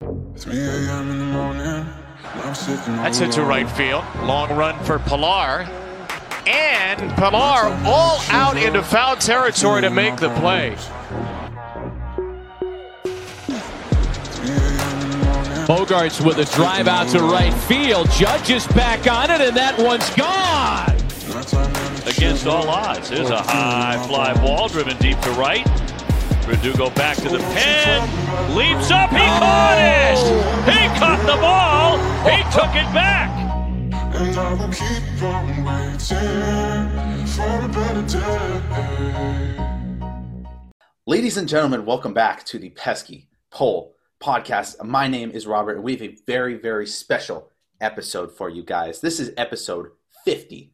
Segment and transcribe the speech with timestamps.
[0.00, 0.08] 3
[0.58, 1.10] a.m.
[1.10, 1.86] in the morning.
[2.22, 4.04] I'm sitting That's it to right field.
[4.22, 5.66] Long run for Pillar.
[6.46, 10.76] And Pillar all out into foul territory to make the play.
[10.76, 10.84] 3
[14.50, 15.02] a.m.
[15.02, 15.52] in the morning.
[15.66, 18.10] Bogaerts with a drive out to right field.
[18.10, 20.94] Judge is back on it, and that one's gone.
[21.34, 21.72] Nighttime in
[22.04, 23.08] the against all odds.
[23.08, 25.66] Here's a high fly ball driven deep to right.
[26.46, 28.54] Verdugo back to the pen.
[28.54, 29.10] Leaps up.
[29.10, 30.16] He caught it.
[30.64, 31.98] He caught the ball.
[32.22, 33.28] He took it back.
[34.14, 38.62] And I will keep on waiting for a better day.
[41.04, 44.80] Ladies and gentlemen, welcome back to the Pesky Pole podcast.
[44.84, 49.00] My name is Robert, and we have a very, very special episode for you guys.
[49.00, 49.88] This is episode
[50.24, 50.72] 50.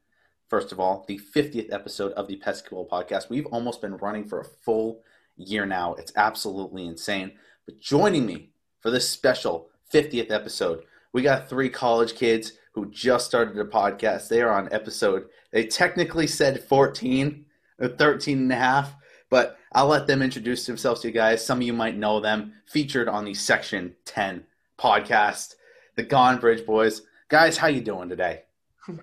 [0.51, 3.31] First of all, the 50th episode of the Pesky Pole podcast.
[3.31, 5.01] We've almost been running for a full
[5.43, 5.95] year now.
[5.95, 7.33] It's absolutely insane.
[7.67, 8.51] But joining me
[8.81, 14.29] for this special 50th episode, we got three college kids who just started a podcast.
[14.29, 17.45] They are on episode, they technically said 14
[17.79, 18.95] or 13 and a half,
[19.29, 21.45] but I'll let them introduce themselves to you guys.
[21.45, 24.45] Some of you might know them, featured on the Section 10
[24.79, 25.55] podcast,
[25.97, 27.03] the Gone Bridge Boys.
[27.29, 28.43] Guys, how you doing today?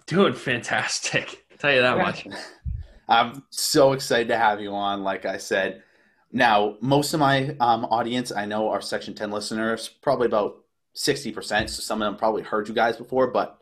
[0.08, 1.46] Doing fantastic.
[1.60, 2.28] Tell you that much.
[3.10, 5.84] I'm so excited to have you on, like I said.
[6.32, 10.64] Now, most of my um, audience I know are Section 10 listeners, probably about
[10.96, 11.70] 60%.
[11.70, 13.62] So some of them probably heard you guys before, but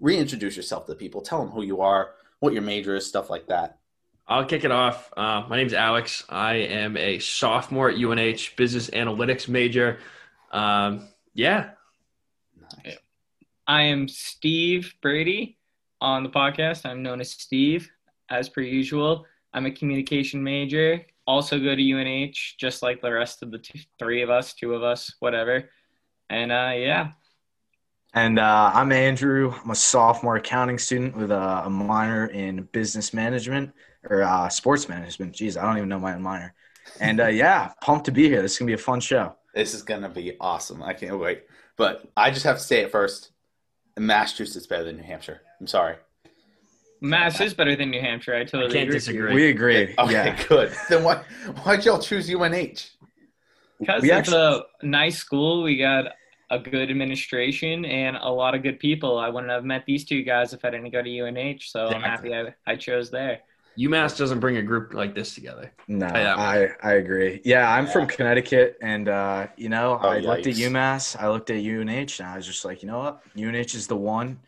[0.00, 1.20] reintroduce yourself to people.
[1.20, 3.78] Tell them who you are, what your major is, stuff like that.
[4.26, 5.10] I'll kick it off.
[5.16, 6.24] Uh, my name's Alex.
[6.28, 10.00] I am a sophomore at UNH, business analytics major.
[10.52, 11.70] Um, yeah,
[13.66, 15.58] I am Steve Brady
[16.00, 16.84] on the podcast.
[16.84, 17.90] I'm known as Steve,
[18.30, 19.26] as per usual.
[19.52, 21.04] I'm a communication major.
[21.28, 24.74] Also go to UNH, just like the rest of the two, three of us, two
[24.74, 25.68] of us, whatever.
[26.30, 27.10] And uh, yeah,
[28.14, 29.52] And uh, I'm Andrew.
[29.62, 33.72] I'm a sophomore accounting student with a, a minor in business management
[34.08, 35.34] or uh, sports management.
[35.34, 36.54] Jeez, I don't even know my own minor.
[36.98, 38.40] And uh, yeah, pumped to be here.
[38.40, 39.36] This is gonna be a fun show.
[39.54, 40.82] This is going to be awesome.
[40.82, 41.44] I can't wait.
[41.76, 43.32] But I just have to say it first
[43.98, 45.40] Massachusetts is better than New Hampshire.
[45.60, 45.96] I'm sorry.
[47.00, 48.34] Mass is better than New Hampshire.
[48.34, 48.94] I totally I can't agree.
[48.94, 49.34] disagree.
[49.34, 49.94] We agree.
[49.98, 50.44] Okay, Yeah.
[50.48, 50.72] good.
[50.88, 51.22] Then why,
[51.64, 52.90] why'd y'all choose UNH?
[53.78, 55.62] Because We it's a nice school.
[55.62, 56.06] We got
[56.50, 59.18] a good administration and a lot of good people.
[59.18, 61.60] I wouldn't have met these two guys if I didn't go to UNH.
[61.62, 63.40] So I'm happy I, I chose there.
[63.78, 65.72] UMass doesn't bring a group like this together.
[65.86, 67.40] No, Tell you that I, I agree.
[67.44, 70.54] Yeah, I'm from Connecticut, and uh, you know, Oh, I looked at.
[70.54, 73.86] UMass, I looked at UNH, and I was just like, you know what, UNH is
[73.86, 74.40] the one,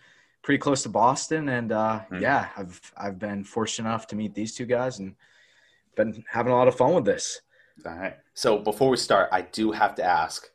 [0.43, 2.21] pretty close to Boston, and uh, Mhm.
[2.21, 5.15] yeah, I've I've been fortunate enough to meet these two guys, and
[5.97, 7.41] been having a lot of fun with this.
[7.85, 8.17] All right.
[8.35, 10.49] So before we start, I do have to ask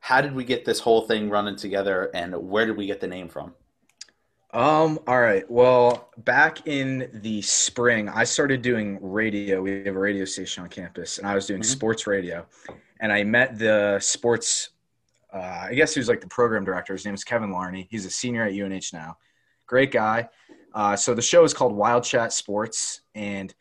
[0.00, 3.08] how did we get this whole thing running together and where did we get the
[3.08, 3.54] name from?
[4.52, 5.48] Um, all right.
[5.50, 9.60] Well, back in the spring, I started doing radio.
[9.62, 11.66] We have a radio station on campus, and I was doing Mhm.
[11.66, 12.46] sports radio.
[13.00, 14.70] And I met the sports,
[15.36, 16.92] uh, I guess he was like the program director.
[16.92, 17.86] His name is Kevin Larney.
[17.90, 19.16] He's a senior at UNH now.
[19.66, 20.28] Great guy.
[20.74, 23.00] Uh, so the show is called Wild Chat Sports.
[23.14, 23.54] And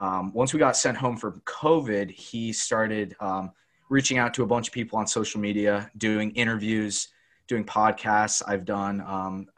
[0.00, 3.52] um, once we got sent home from COVID, he started um,
[3.88, 7.08] reaching out to a bunch of people on social media, doing interviews,
[7.48, 8.42] doing podcasts.
[8.46, 9.48] I've done um,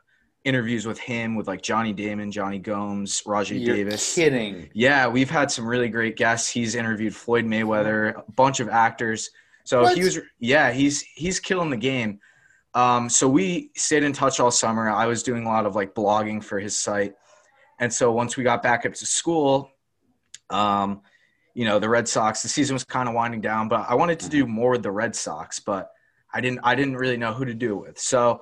[0.44, 4.14] interviews with him, with like Johnny Damon, Johnny Gomes, Rajai You're Davis.
[4.14, 4.69] kidding.
[4.74, 6.48] Yeah, we've had some really great guests.
[6.48, 9.30] He's interviewed Floyd Mayweather, a bunch of actors.
[9.64, 9.97] So What?
[9.97, 12.20] he was, yeah, he's he's killing the game.
[12.75, 14.91] Um, so we stayed in touch all summer.
[14.91, 17.14] I was doing a lot of like blogging for his site,
[17.80, 19.70] and so once we got back up to school,
[20.50, 21.03] um,
[21.54, 24.19] you know, the Red Sox, the season was kind of winding down, but I wanted
[24.20, 25.91] to do more with the Red Sox, but
[26.32, 27.98] I didn't I didn't really know who to do it with.
[27.98, 28.41] So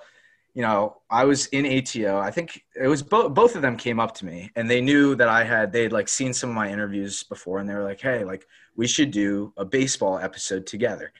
[0.54, 2.18] you know, I was in ATO.
[2.18, 5.14] I think it was both both of them came up to me and they knew
[5.16, 8.00] that I had they'd like seen some of my interviews before and they were like,
[8.00, 8.46] "Hey, like
[8.76, 11.12] we should do a baseball episode together."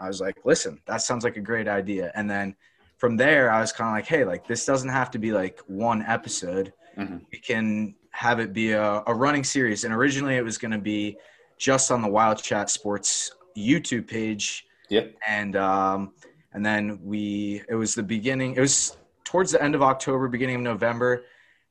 [0.00, 2.56] I was like, "Listen, that sounds like a great idea." And then
[2.98, 5.60] from there, I was kind of like, "Hey, like this doesn't have to be like
[5.68, 6.72] one episode.
[6.98, 7.20] Mhm.
[7.32, 10.78] We can have it be a, a running series." And originally, it was going to
[10.78, 11.16] be
[11.58, 15.14] just on the Wild Chat Sports YouTube page Yep.
[15.28, 16.12] and um,
[16.52, 20.56] and then we it was the beginning it was towards the end of october beginning
[20.56, 21.24] of november.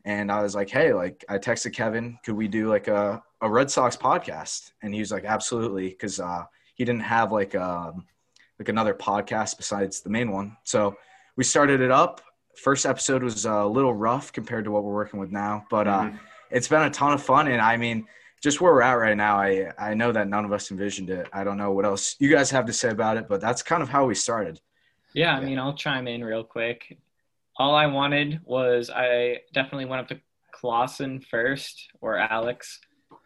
[0.05, 3.49] And i was like hey like i texted kevin could we do like a, a
[3.49, 4.71] red sox podcast?
[4.81, 6.43] And he was like absolutely because uh,
[6.75, 8.05] he didn't have like um
[8.57, 10.57] like another podcast besides the main one.
[10.63, 10.97] So
[11.37, 12.21] we started it up.
[12.57, 16.01] First episode was a little rough compared to what we're working with now but uh,
[16.03, 16.19] Mhm.
[16.51, 17.47] it's been a ton of fun.
[17.47, 18.07] And i mean
[18.41, 21.27] just where we're at right now i i know that none of us envisioned it.
[21.33, 23.83] I don't know what else you guys have to say about it but that's kind
[23.83, 24.59] of how we started
[25.19, 25.47] Yeah, I Yeah.
[25.47, 26.97] mean, I'll chime in real quick.
[27.57, 30.21] All I wanted was I definitely went up to
[30.53, 32.79] Clausen first or Alex,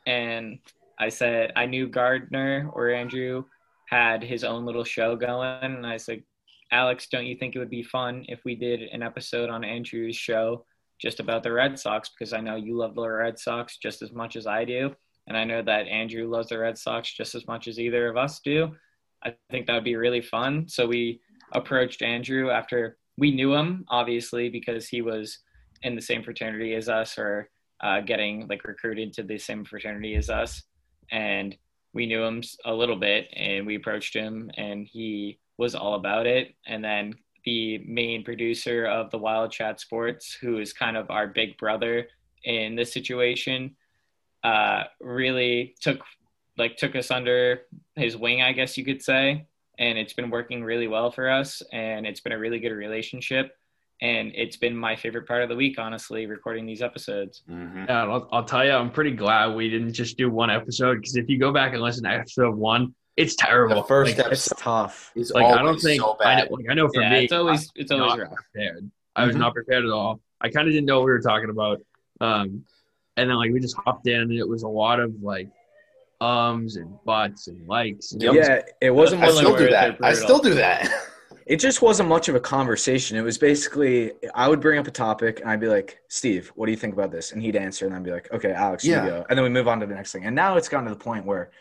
[0.07, 0.57] and
[0.97, 3.45] I said I knew Gardner or Andrew
[3.91, 6.23] had his own little show going, and I said,
[6.71, 10.15] Alex, don't you think it would be fun if we did an episode on Andrew's
[10.15, 10.65] show
[10.99, 12.09] just about the Red Sox?
[12.09, 14.95] Because I know you love the Red Sox just as much as I do,
[15.27, 18.17] and I know that Andrew loves the Red Sox just as much as either of
[18.17, 18.75] us do.
[19.23, 20.67] I think that would be really fun.
[20.67, 21.21] So we
[21.53, 25.39] approached Andrew after we knew him, obviously, because he was
[25.83, 27.49] in the same fraternity as us or
[27.81, 30.63] uh, getting like recruited to the same fraternity as us.
[31.11, 31.55] And
[31.93, 36.25] we knew him a little bit and we approached him and he was all about
[36.25, 36.55] it.
[36.65, 37.13] And then
[37.45, 42.07] the main producer of the Wild Chat Sports, who is kind of our big brother
[42.43, 43.75] in this situation,
[44.43, 45.99] uh, really took
[46.57, 47.61] like took us under
[47.95, 49.47] his wing, I guess you could say.
[49.79, 51.61] And it's been working really well for us.
[51.71, 53.55] And it's been a really good relationship.
[54.01, 57.43] And it's been my favorite part of the week, honestly, recording these episodes.
[57.49, 57.87] Mhm.
[57.87, 61.15] Yeah, I'll, I'll tell you, I'm pretty glad we didn't just do one episode because
[61.15, 63.75] if you go back and listen to episode one, it's terrible.
[63.75, 65.11] The first like, It's tough.
[65.15, 66.49] it's like I don't think so I bad.
[66.49, 68.33] know, like, I know for yeah, me, it's always it's I was always rough.
[68.33, 68.91] prepared.
[69.15, 69.39] I was Mhm.
[69.39, 70.19] not prepared at all.
[70.41, 71.79] I kind of didn't know what we were talking about.
[72.19, 72.65] Um,
[73.15, 75.47] and then like we just hopped in, and it was a lot of like
[76.23, 78.11] ums and buts and likes.
[78.13, 78.35] And it Yep.
[78.35, 79.97] was- Yeah, it wasn't I still do that.
[80.01, 80.89] I still do that.
[81.45, 83.17] It just wasn't much of a conversation.
[83.17, 86.67] It was basically I would bring up a topic and I'd be like, "Steve, what
[86.67, 89.03] do you think about this?" And he'd answer, and I'd be like, "Okay, Alex, Yeah.
[89.03, 90.23] you go." And then we move on to the next thing.
[90.25, 91.51] And now it's gotten to the point where,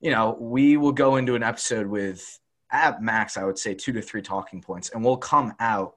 [0.00, 2.40] you know, we will go into an episode with
[2.72, 5.94] at max, I would say two to three talking points, and we'll come out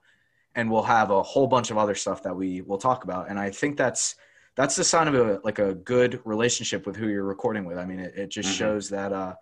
[0.55, 3.29] and we'll have a whole bunch of other stuff that we will talk about.
[3.29, 4.13] And I think that's
[4.55, 7.77] that's the sign of a like a good relationship with who you're recording with.
[7.77, 8.57] I mean, it, it just Mhm.
[8.57, 9.33] shows that uh,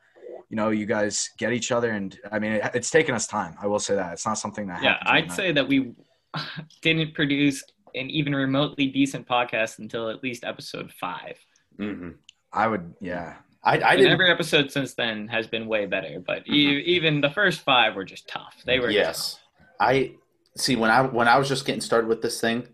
[0.50, 3.56] you know, you guys get each other, and I mean, it, it's taken us time.
[3.62, 4.84] I will say that it's not something that.
[4.84, 5.32] Yeah, I'd overnight.
[5.38, 5.94] say that we
[6.82, 7.64] didn't produce
[7.96, 11.38] an even remotely decent podcast until at least episode five.
[11.78, 12.10] hmm
[12.54, 12.94] I would.
[13.00, 14.12] Yeah, I, I didn't.
[14.12, 16.84] every episode since then has been way better, but e- Mhm.
[16.84, 18.56] even the first five were just tough.
[18.66, 19.40] They were yes,
[19.80, 20.16] I
[20.58, 20.76] see.
[20.76, 22.68] When I when I was just getting started with this thing,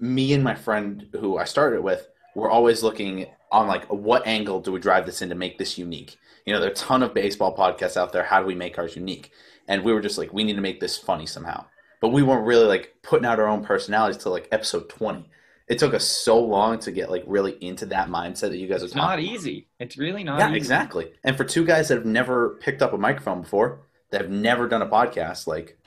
[0.00, 4.26] me and my friend who I started it with were always looking on like what
[4.26, 6.16] angle do we drive this in to make this unique.
[6.46, 8.24] You know, there are a ton of baseball podcasts out there.
[8.24, 9.30] How do we make ours unique?
[9.68, 11.66] And we were just like, we need to make this funny somehow.
[12.00, 15.28] But we weren't really like putting out our own personalities till like episode twenty.
[15.68, 18.82] It took us so long to get like really into that mindset that you guys
[18.82, 19.68] are It's not easy.
[19.78, 20.56] It's really not Yeah, easy.
[20.56, 21.12] exactly.
[21.22, 23.80] And for two guys that have never picked up a microphone before,
[24.10, 25.78] that have never done a podcast, like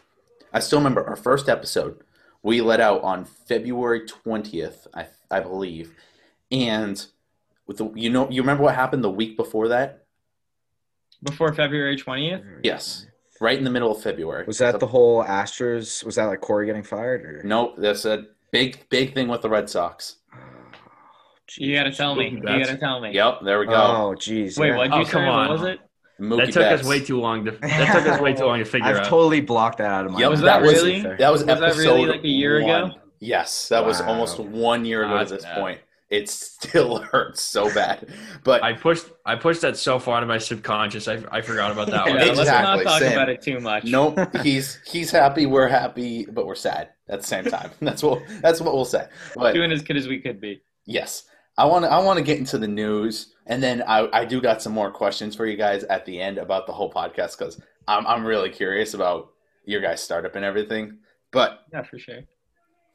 [0.53, 1.97] I still remember our first episode
[2.43, 5.95] we let out on February twentieth, I I believe,
[6.51, 7.03] and
[7.65, 9.99] with the you know you remember what happened the week before that?
[11.23, 12.43] Before February 20th?
[12.63, 13.07] Yes,
[13.39, 14.45] right in the middle of February.
[14.45, 16.03] was that the whole Astros?
[16.03, 17.41] Was that like Corey getting fired or?
[17.45, 20.17] Nope, that's a big big thing with the Red Sox.
[20.35, 20.39] Oh,
[21.57, 22.29] you gotta tell me.
[22.31, 23.13] You gotta tell me.
[23.13, 23.73] Yep, there we go.
[23.73, 24.57] Oh, jeez.
[24.59, 25.11] Wait, what'd you Oh, say?
[25.11, 25.49] come What on.
[25.51, 25.79] was it?
[26.19, 26.81] Mookie that took Betts.
[26.83, 27.51] us way too long to.
[27.51, 28.95] That took us way too long to figure out.
[28.95, 29.05] I've out.
[29.09, 30.19] totally blocked that out of my.
[30.19, 30.31] Yep, mind.
[30.31, 31.01] Was that was- really?
[31.01, 31.17] Fair.
[31.17, 32.91] That was, Was that episode really, like, a year ago?
[33.19, 35.59] Yes, that was almost one year ago to this bad.
[35.59, 35.79] point.
[36.09, 38.07] It still hurts so bad,
[38.43, 39.05] but I pushed.
[39.25, 41.07] I pushed that so far to my subconscious.
[41.07, 42.35] I, I forgot about that Yeah, one.
[42.37, 43.13] let's not talk same.
[43.13, 43.85] about it too much.
[43.85, 44.19] nope.
[44.43, 45.47] He's he's happy.
[45.47, 47.71] We're happy, but we're sad at the same time.
[47.81, 49.07] That's what that's what we'll say.
[49.35, 50.61] But Doing as good as we could be.
[50.85, 51.23] yes,
[51.57, 54.41] I want to I want to get into the news, and then I I do
[54.41, 57.61] got some more questions for you guys at the end about the whole podcast because
[57.87, 59.29] I'm I'm really curious about
[59.65, 60.97] your guys' startup and everything.
[61.31, 62.21] But Yeah, for sure.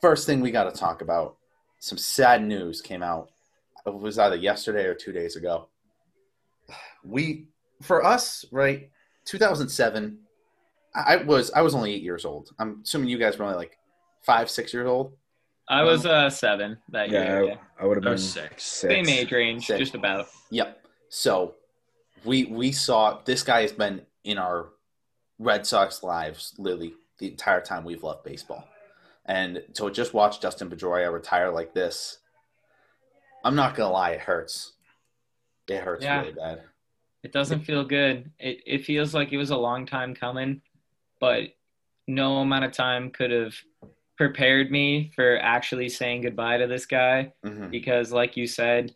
[0.00, 1.36] first thing we got to talk about
[1.80, 3.30] some sad news came out
[3.86, 5.68] it was either yesterday or two days ago
[7.04, 7.46] we
[7.82, 8.90] for us right
[9.24, 10.18] 2007
[10.94, 13.56] i I was i was only eight years old i'm assuming you guys were only
[13.56, 13.78] like
[14.22, 15.12] five six years old
[15.70, 17.42] I was uh seven that Yeah, year.
[17.42, 17.56] I, Yeah.
[17.80, 18.64] I would have been six.
[18.64, 18.94] six.
[18.94, 19.78] Same age range, Six.
[19.78, 20.26] just about.
[20.50, 21.54] yep so
[22.24, 24.70] we we saw this guy has been in our
[25.38, 28.66] red sox lives literally the entire time we've loved baseball
[29.26, 32.18] and to just watch dustin pedroia retire like this
[33.44, 34.72] i'm not gonna lie it hurts
[35.68, 36.20] it hurts Yeah.
[36.20, 36.62] really bad
[37.22, 38.30] It doesn't feel good.
[38.38, 40.62] It it feels like it was a long time coming,
[41.20, 41.42] but
[42.06, 43.54] no amount of time could have
[44.28, 47.70] prepared me for actually saying goodbye to this guy Mhm.
[47.70, 48.94] because like you said,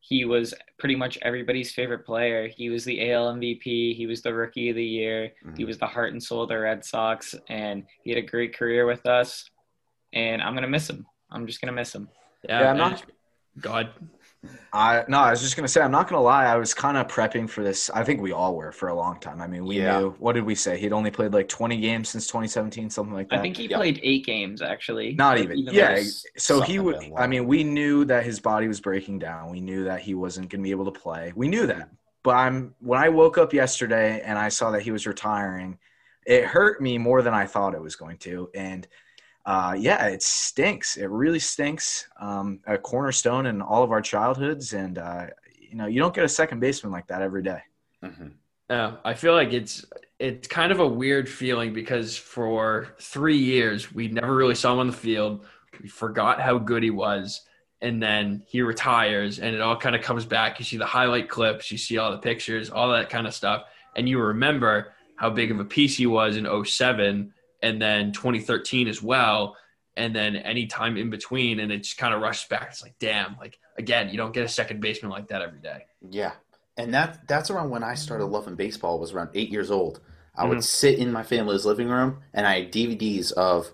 [0.00, 2.48] he was pretty much everybody's favorite player.
[2.48, 5.66] He was the AL MVP, he was the rookie of the year, he Mhm.
[5.66, 8.86] was the heart and soul of the Red Sox and he had a great career
[8.86, 9.48] with us
[10.12, 11.06] and I'm going to miss him.
[11.30, 12.08] I'm just going to miss him.
[12.48, 13.04] Yeah, Yeah, I'm not-
[13.60, 13.90] God.
[14.72, 16.44] I no, I was just gonna say I'm not gonna lie.
[16.46, 17.88] I was kind of prepping for this.
[17.90, 19.40] I think we all were for a long time.
[19.40, 19.98] I mean, we Yeah.
[19.98, 20.10] knew.
[20.18, 20.78] What did we say?
[20.78, 23.38] He'd only played like 20 games since 2017, something like that.
[23.38, 23.78] I think he Yeah.
[23.78, 25.14] played eight games actually.
[25.14, 25.58] Not Like, even.
[25.72, 26.00] Yeah.
[26.36, 26.96] So he would.
[27.16, 29.50] I mean, we knew that his body was breaking down.
[29.50, 31.32] We knew that he wasn't going to be able to play.
[31.34, 31.88] We knew that.
[32.22, 35.78] But I'm when I woke up yesterday and I saw that he was retiring,
[36.26, 38.50] it hurt me more than I thought it was going to.
[38.54, 38.86] And
[39.46, 40.96] uh, yeah, it stinks.
[40.96, 42.08] It really stinks.
[42.20, 45.26] Um, a cornerstone in all of our childhoods, and uh,
[45.58, 47.60] you know, you don't get a second baseman like that every day.
[48.04, 48.32] Mhm.
[48.68, 49.86] Yeah, I feel like it's
[50.18, 54.80] it's kind of a weird feeling because for three years we never really saw him
[54.80, 55.46] on the field.
[55.80, 57.42] We forgot how good he was,
[57.80, 60.58] and then he retires, and it all kind of comes back.
[60.58, 63.66] You see the highlight clips, you see all the pictures, all that kind of stuff,
[63.94, 67.32] and you remember how big of a piece he was in 07
[67.62, 69.56] and then 2013 as well.
[69.98, 72.68] And then any time in between, and it just kind of rushes back.
[72.70, 75.86] It's like, damn, like again, you don't get a second baseman like that every day.
[76.10, 76.32] Yeah.
[76.76, 80.00] And that that's around when I started loving baseball was around eight years old.
[80.36, 80.62] I would Mhm.
[80.64, 83.72] sit in my family's living room and I had DVDs of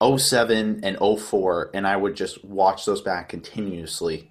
[0.00, 4.28] 07 and 04 and I would just watch those back continuously.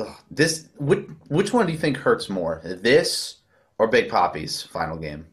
[0.00, 2.60] Ugh, this which, which one do you think hurts more?
[2.64, 3.36] This
[3.78, 5.26] or Big Poppy's final game?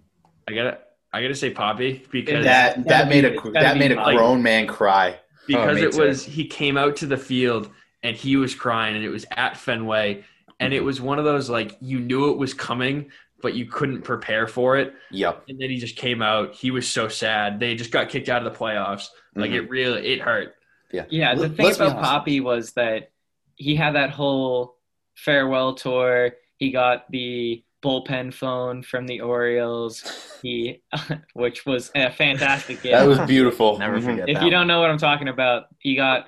[0.47, 0.79] I gotta,
[1.13, 4.15] I gotta say Poppy because That gotta that made a that made a Poppy.
[4.17, 5.19] grown man cry.
[5.47, 6.01] because Oh, me it too.
[6.01, 7.69] was he came out to the field
[8.03, 10.23] and he was crying and it was at Fenway
[10.59, 13.09] and it was one of those like you knew it was coming
[13.41, 15.43] but you couldn't prepare for it Yep.
[15.47, 18.45] and then he just came out he was so sad they just got kicked out
[18.45, 19.55] of the playoffs like Mhm.
[19.55, 20.55] it really it hurt
[20.91, 21.05] Yeah.
[21.09, 22.01] Yeah, the Let- thing about.
[22.03, 23.11] Poppy was that
[23.55, 24.77] he had that whole
[25.15, 26.31] farewell tour.
[26.57, 30.39] He got the bullpen phone from the Orioles.
[30.41, 30.81] He,
[31.33, 32.93] which was a fantastic gift.
[32.93, 33.77] That was beautiful.
[33.79, 34.03] Never Mhm.
[34.05, 34.29] forget.
[34.29, 36.27] if that you don't know what I'm talking about, he got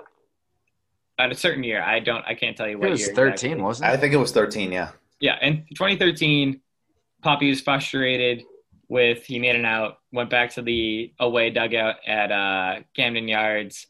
[1.17, 1.81] at a certain year.
[1.81, 2.23] I don't.
[2.25, 3.15] I can't tell you what it was year.
[3.15, 3.61] 13, exactly.
[3.63, 3.93] wasn't it?
[3.93, 4.89] I think it was 13, yeah.
[5.19, 6.61] Yeah, in 2013,
[7.21, 8.45] Poppy was frustrated
[8.87, 13.87] with he made an out, went back to the away dugout at uh, Camden Yards,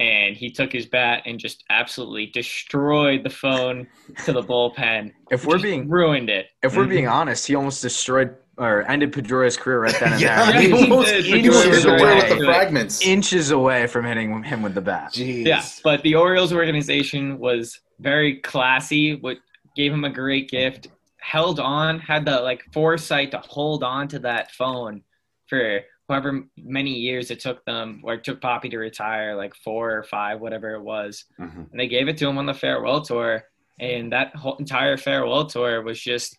[0.00, 3.86] and he took his bat and just absolutely destroyed the phone
[4.24, 5.12] to the bullpen.
[5.30, 6.46] if we're being ruined it.
[6.62, 6.90] if we're mhm.
[6.90, 10.60] being honest, he almost destroyed or ended Pedroia's career right then and yeah, there.
[10.60, 11.24] he he almost did.
[11.24, 12.14] he He was hit away.
[12.16, 13.02] with the fragments.
[13.02, 15.12] inches away from hitting him with the bat.
[15.12, 15.46] Jeez.
[15.46, 19.16] Yeah, but the Orioles organization was very classy.
[19.16, 19.36] What
[19.76, 20.88] gave him a great gift.
[21.20, 25.02] Held on, had the like foresight to hold on to that phone
[25.46, 25.80] for
[26.10, 30.02] however many years it took them, or it took Poppy to retire, like four or
[30.02, 31.24] five, whatever it was.
[31.40, 31.70] Mhm.
[31.70, 33.44] And they gave it to him on the farewell tour,
[33.78, 36.36] and that whole entire farewell tour was just.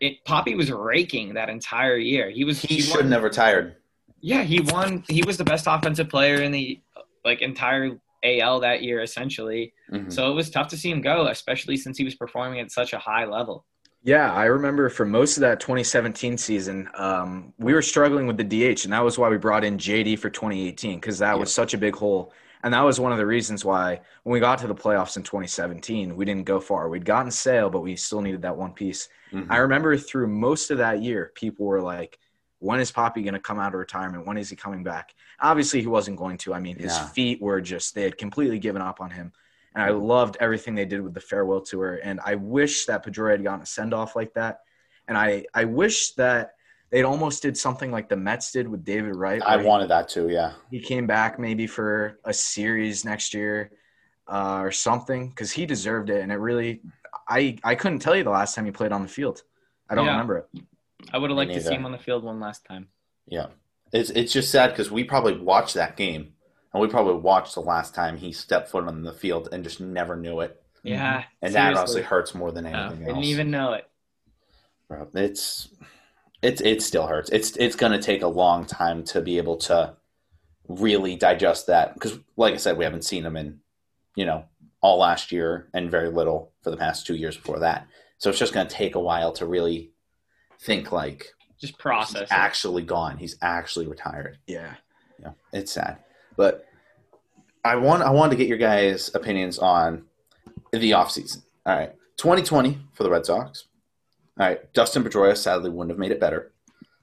[0.00, 2.30] It, Poppy was raking that entire year.
[2.30, 2.60] He was.
[2.60, 3.76] He won- should have never retired.
[4.20, 5.04] yeah, he won.
[5.08, 6.80] He was the best offensive player in the
[7.24, 9.72] like entire AL that year, essentially.
[9.90, 10.12] Mhm.
[10.12, 12.92] So it was tough to see him go, especially since he was performing at such
[12.92, 13.64] a high level.
[14.02, 18.44] Yeah, I remember for most of that 2017 season, um, we were struggling with the
[18.44, 21.74] DH, and that was why we brought in JD for 2018 because that was such
[21.74, 22.32] a big hole.
[22.62, 25.22] And that was one of the reasons why when we got to the playoffs in
[25.22, 26.88] 2017, we didn't go far.
[26.88, 29.08] We'd gotten Sale, but we still needed that one piece.
[29.32, 29.46] Mhm.
[29.50, 32.18] I remember through most of that year, people were like,
[32.58, 34.26] when is Poppy going to come out of retirement?
[34.26, 35.14] When is he coming back?
[35.40, 36.52] Obviously, he wasn't going to.
[36.52, 37.06] I mean, his Yeah.
[37.08, 39.32] feet were just, they had completely given up on him.
[39.74, 42.00] And I loved everything they did with the farewell tour.
[42.02, 44.60] And I wish that Pedroia had gotten a send off like that.
[45.06, 46.54] And I, I wish that
[46.90, 49.40] they'd almost did something like the Mets did with David Wright.
[49.44, 50.52] I where he- wanted that too, yeah.
[50.70, 53.70] he came back maybe for a series next year
[54.26, 56.20] uh, or something because he deserved it.
[56.22, 56.82] And it really,
[57.28, 59.42] I I couldn't tell you the last time he played on the field.
[59.88, 60.12] I don't Yeah.
[60.12, 60.62] remember it.
[61.12, 62.88] I would have liked to see him on the field one last time.
[63.26, 63.46] Yeah.
[63.92, 66.34] It's it's just sad because we probably watched that game
[66.72, 69.80] and we probably watched the last time he stepped foot on the field and just
[69.80, 70.62] never knew it.
[70.82, 71.28] Yeah, mm-hmm.
[71.42, 72.02] And that honestly seriously.
[72.02, 72.80] hurts more than Yeah.
[72.86, 73.26] anything Didn't else.
[73.26, 73.86] even know it.
[74.88, 75.68] Bro, it's
[76.42, 77.30] it's it still hurts.
[77.30, 79.94] It's it's gonna take a long time to be able to
[80.68, 83.60] really digest that because, like I said, we haven't seen him in
[84.16, 84.44] you know
[84.80, 87.86] all last year and very little for the past two years before that.
[88.18, 89.92] So it's just gonna take a while to really
[90.60, 91.26] think like
[91.60, 92.22] Just process.
[92.22, 92.28] it.
[92.30, 93.18] actually gone.
[93.18, 94.38] He's actually retired.
[94.46, 94.74] Yeah.
[95.22, 95.98] Yeah, it's sad,
[96.40, 96.64] but
[97.66, 100.04] I want I wanted to get your guys' opinions on
[100.72, 101.42] the offseason.
[101.66, 103.66] All right, 2020 for the Red Sox.
[104.38, 106.52] All right, Dustin Pedroia sadly wouldn't have made it better,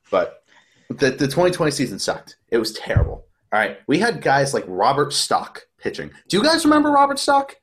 [0.09, 0.43] but
[0.89, 2.37] the the 2020 season sucked.
[2.49, 3.25] It was terrible.
[3.53, 6.09] All right, we had guys like Robert Stock pitching.
[6.29, 7.55] Do you guys remember Robert Stock?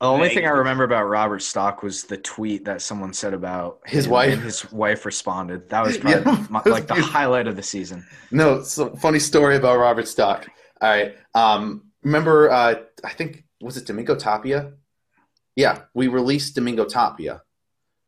[0.00, 3.80] The only thing I remember about Robert Stock was the tweet that someone said about
[3.84, 4.32] His him, wife?
[4.34, 5.68] and his wife responded.
[5.70, 8.06] That was probably Yeah, my, like the highlight of the season.
[8.30, 10.46] No, it's a funny story about Robert Stock.
[10.80, 12.50] All right, um, remember?
[12.50, 14.72] Uh, I think was it Domingo Tapia?
[15.56, 17.42] Yeah, we released Domingo Tapia.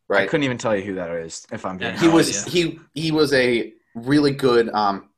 [0.09, 0.23] Right.
[0.23, 1.47] I couldn't even tell you who that is.
[1.53, 2.00] If I'm being Yeah.
[2.00, 2.53] he No was idea.
[2.95, 5.09] he he was a really good um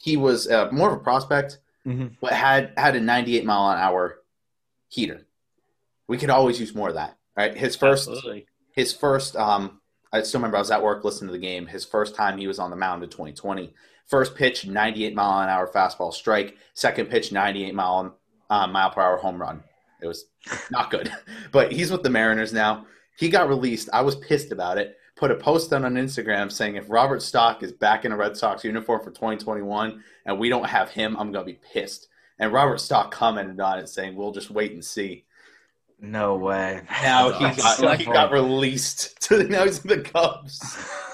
[0.00, 2.08] he was uh, more of a prospect mm-hmm.
[2.20, 4.20] but had had a 98 mile an hour
[4.88, 5.26] heater
[6.08, 8.46] we could always use more of that right his first Absolutely.
[8.72, 9.80] his first um
[10.12, 12.46] i still remember i was at work listening to the game his first time he
[12.46, 13.72] was on the mound in 2020
[14.06, 16.56] first pitch 98 mile an hour fastball strike.
[16.74, 18.16] Second pitch 98 mile
[18.50, 19.62] uh, mile per hour home run.
[20.02, 20.26] It was
[20.70, 21.10] not good
[21.52, 22.86] but he's with the mariners now.
[23.16, 23.88] He got released.
[23.92, 24.96] I was pissed about it.
[25.16, 28.36] Put a post on on instagram saying if robert stock is back in a red
[28.36, 32.08] sox uniform for 2021 and we don't have him i'm going to be pissed.
[32.38, 35.24] And robert stock commented on it saying we'll just wait and see.
[36.00, 36.82] No way.
[37.02, 40.60] now he got, so he got released to now he's in the Cubs.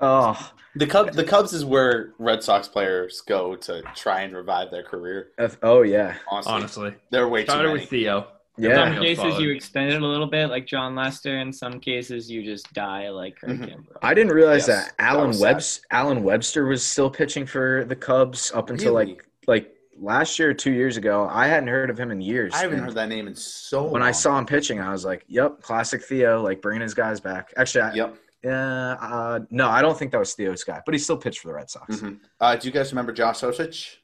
[0.00, 4.70] Oh, The Cubs the Cubs is where Red Sox players go to try and revive
[4.70, 5.28] their career.
[5.38, 7.80] F- oh yeah, Honestly, Honestly, they're way too started many.
[7.80, 8.28] with Theo.
[8.56, 8.94] yeah.
[8.94, 11.38] Some cases follow you extend it a little bit, like Jon Lester.
[11.38, 13.84] In some cases, you just die, like Kurt Mhm.
[14.02, 15.44] I didn't realize Yes, that that Allen was sad.
[15.54, 19.12] Webster Allen Webster was still pitching for the Cubs up until Really?
[19.14, 21.28] like like last year or two years ago.
[21.30, 22.54] I hadn't heard of him in years.
[22.54, 25.04] I haven't And heard that name in so When I saw him pitching, I was
[25.04, 28.16] like, "Yep, classic Theo, like bringing his guys back." Actually, I, Yep.
[28.44, 31.48] Uh, uh, no, I don't think that was Theo's guy, but he still pitched for
[31.48, 31.96] the Red Sox.
[31.96, 32.18] Mhm.
[32.40, 33.96] Uh, do you guys remember Josh Osich?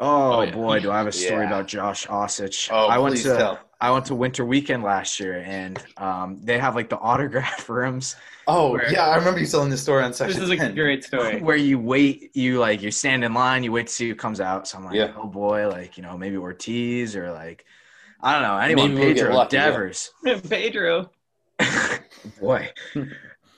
[0.00, 0.50] Oh, Oh, yeah.
[0.52, 1.48] boy, do I have a story Yeah.
[1.48, 2.68] about Josh Osich.
[2.72, 3.60] Oh, I went please to tell.
[3.80, 8.16] I went to Winter Weekend last year, and um, they have like the autograph rooms
[8.46, 11.02] Oh Where- yeah, I remember you telling this story on This section is a great
[11.04, 11.40] story.
[11.42, 14.38] where you wait, you like you stand in line, you wait to see who comes
[14.40, 14.66] out.
[14.68, 15.12] So I'm like, Yeah.
[15.16, 17.64] oh boy, like you know maybe Ortiz or like
[18.20, 19.64] I don't know anyone, Maybe we'll get Pedro lucky, yeah.
[19.70, 20.10] Devers.
[20.48, 21.10] Pedro.
[22.40, 22.70] boy.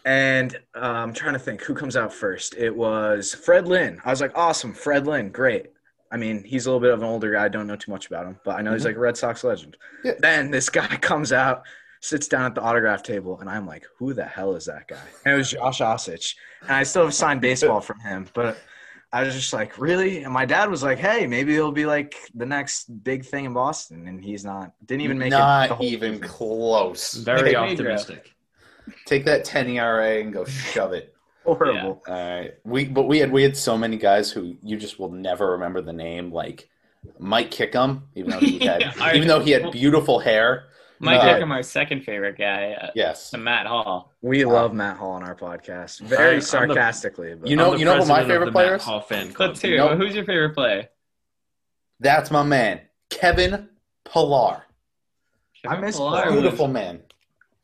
[0.06, 2.54] And uh, I'm trying to think who comes out first.
[2.56, 4.00] It was Fred Lynn.
[4.04, 5.66] I was like, awesome, Fred Lynn, great.
[6.12, 7.44] I mean, he's a little bit of an older guy.
[7.44, 8.86] I don't know too much about him, but I know he's Mhm.
[8.86, 9.76] like a Red Sox legend.
[10.04, 10.12] Yeah.
[10.20, 11.64] Then this guy comes out,
[12.00, 15.02] sits down at the autograph table, and I'm like, who the hell is that guy?
[15.24, 16.36] And it was Josh Osich.
[16.62, 18.56] And I still have signed baseball from him, but
[19.12, 20.22] I was just like, really?
[20.22, 23.52] And my dad was like, hey, maybe he'll be like the next big thing in
[23.54, 24.06] Boston.
[24.06, 24.70] And he's not.
[24.84, 25.38] Didn't even make it.
[25.38, 26.28] Not even season.
[26.28, 27.14] close.
[27.14, 28.35] Very optimistic.
[29.04, 31.12] Take that 10 ERA and go shove it.
[31.44, 32.02] horrible.
[32.08, 32.54] All right.
[32.64, 35.80] We but we had we had so many guys who you just will never remember
[35.82, 36.68] the name, like
[37.18, 40.64] Mike Kickham, even though he had Yeah, I- even though he had beautiful hair.
[40.98, 43.30] Mike Uh, Hickam, our second favorite guy, uh, Yes.
[43.36, 44.14] Matt Hall.
[44.22, 46.00] We Uh, love Matt Hall on our podcast.
[46.00, 47.34] I'm Very the- sarcastically.
[47.34, 48.84] But You know- I'm the who my favorite player Matt is?
[48.86, 49.50] Hall fan club.
[49.50, 49.76] Let's hear.
[49.76, 49.92] Nope.
[49.92, 49.98] it.
[49.98, 50.88] Who's your favorite player?
[52.00, 53.68] That's my man, Kevin
[54.10, 54.62] Pillar.
[55.68, 56.32] I miss Pillar Pillar.
[56.34, 57.02] was- Beautiful man.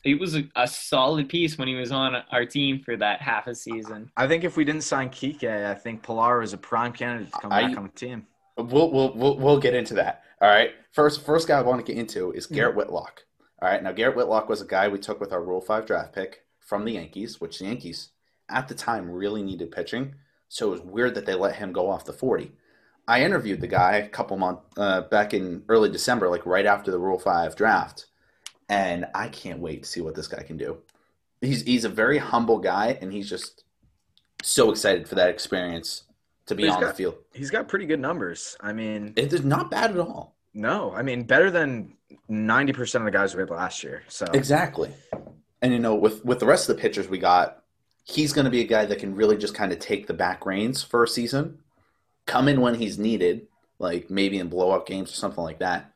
[0.03, 3.47] He was a, a solid piece when he was on our team for that half
[3.47, 4.11] a season.
[4.17, 7.39] I think if we didn't sign Kike, I think Pillar is a prime candidate to
[7.41, 8.27] come I- back on the team.
[8.59, 10.25] We'll, we'll we'll we'll get into that.
[10.43, 10.73] All right.
[10.93, 12.55] First first guy I want to get into is Mm-hmm.
[12.57, 13.23] Garrett Whitlock.
[13.63, 13.83] All right.
[13.83, 16.85] Now Garrett Whitlock was a guy we took with our Rule Five draft pick from
[16.85, 18.11] the Yankees, which the Yankees
[18.51, 20.17] at the time really needed pitching.
[20.49, 22.53] So it was weird that they let him go off the forty.
[23.09, 26.91] I interviewed the guy a couple months uh, back in early December, like right after
[26.91, 28.07] the Rule Five draft,
[28.73, 30.79] and I can't wait to see what this guy can do.
[31.43, 33.65] He's he's a very humble guy, and he's just
[34.43, 36.05] so excited for that experience
[36.47, 37.17] to be He's on the field.
[37.35, 38.57] He's got pretty good numbers.
[38.61, 40.37] I mean, It is not bad at all.
[40.55, 41.93] no, I mean better than
[42.29, 44.05] ninety percent of the guys we had last year.
[44.09, 44.91] So Exactly.
[45.61, 47.63] And you know, with with the rest of the pitchers we got,
[48.05, 50.47] he's going to be a guy that can really just kind of take the back
[50.47, 51.59] reins for a season,
[52.25, 55.93] come in when he's needed, like maybe in blow up games or something like that,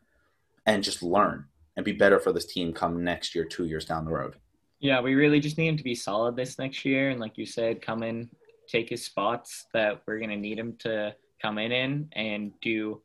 [0.66, 4.04] and just learn and be better for this team come next year, two years down
[4.04, 4.36] the road.
[4.80, 7.46] Yeah, we really just need him to be solid this next year, and like you
[7.46, 8.28] said, come in,
[8.68, 13.00] take his spots that we're gonna need him to come in in and do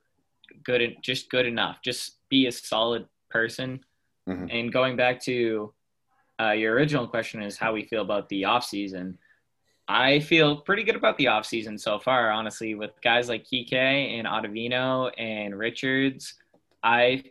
[0.63, 1.81] good, just good enough.
[1.84, 3.84] Just be a solid person.
[4.27, 4.49] Mhm.
[4.51, 5.73] And going back to
[6.39, 9.17] uh, your original question is how we feel about the off season.
[9.88, 13.73] I feel pretty good about the off season so far, honestly, with guys like Kike
[13.73, 16.36] and Ottavino and Richards.
[16.81, 17.23] I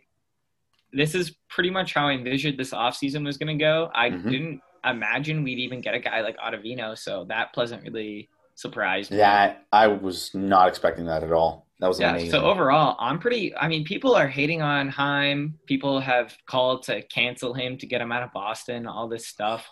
[0.93, 3.89] this is pretty much how I envisioned this offseason was going to go.
[3.93, 4.29] I Mhm.
[4.29, 9.17] didn't imagine we'd even get a guy like Ottavino, so that pleasantly surprised me.
[9.17, 11.67] That I was not expecting that at all.
[11.79, 12.31] That was Yeah, amazing.
[12.31, 13.55] so overall, I'm pretty.
[13.55, 15.57] I mean, people are hating on Chaim.
[15.65, 19.67] People have called to cancel him to get him out of Boston, all this stuff.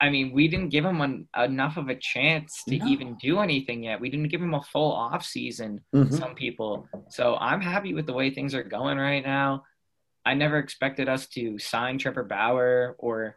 [0.00, 2.86] I mean, we didn't give him an, enough of a chance to No.
[2.86, 4.00] even do anything yet.
[4.00, 5.80] We didn't give him a full off season.
[5.94, 6.12] Mhm.
[6.12, 6.88] Some people.
[7.08, 9.64] So I'm happy with the way things are going right now.
[10.30, 13.36] I never expected us to sign Trevor Bauer or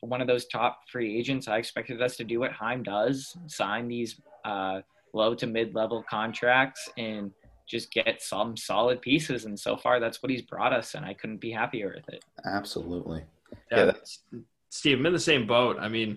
[0.00, 1.48] one of those top free agents.
[1.48, 4.80] I expected us to do what Chaim does: sign these uh,
[5.12, 7.30] low to mid level contracts and
[7.68, 9.44] just get some solid pieces.
[9.44, 12.24] And so far, that's what he's brought us, and I couldn't be happier with it.
[12.46, 13.22] Absolutely.
[13.70, 13.92] Yeah,
[14.32, 15.76] Yeah, Steve, I'm in the same boat.
[15.78, 16.16] I mean,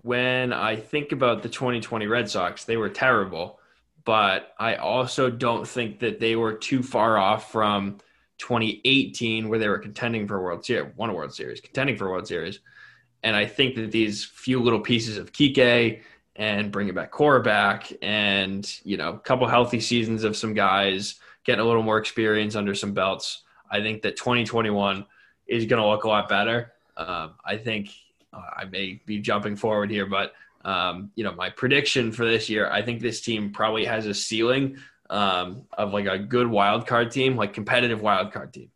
[0.00, 3.60] when I think about the 2020 Red Sox, they were terrible,
[4.06, 7.98] but I also don't think that they were too far off from
[8.38, 12.06] 2018, where they were contending for a World Series, won a World Series, contending for
[12.06, 12.60] a World Series.
[13.22, 16.02] And I think that these few little pieces of Kike
[16.36, 21.16] and bringing back Cora back and, you know, a couple healthy seasons of some guys
[21.44, 25.04] getting a little more experience under some belts, I think that 2021
[25.46, 26.72] is going to look a lot better.
[26.96, 27.90] Um, I think
[28.32, 30.32] uh, I may be jumping forward here, but
[30.64, 34.14] um, you know, my prediction for this year, I think this team probably has a
[34.14, 34.76] ceiling
[35.10, 38.70] um, of like a good wild card team, like competitive wild card team.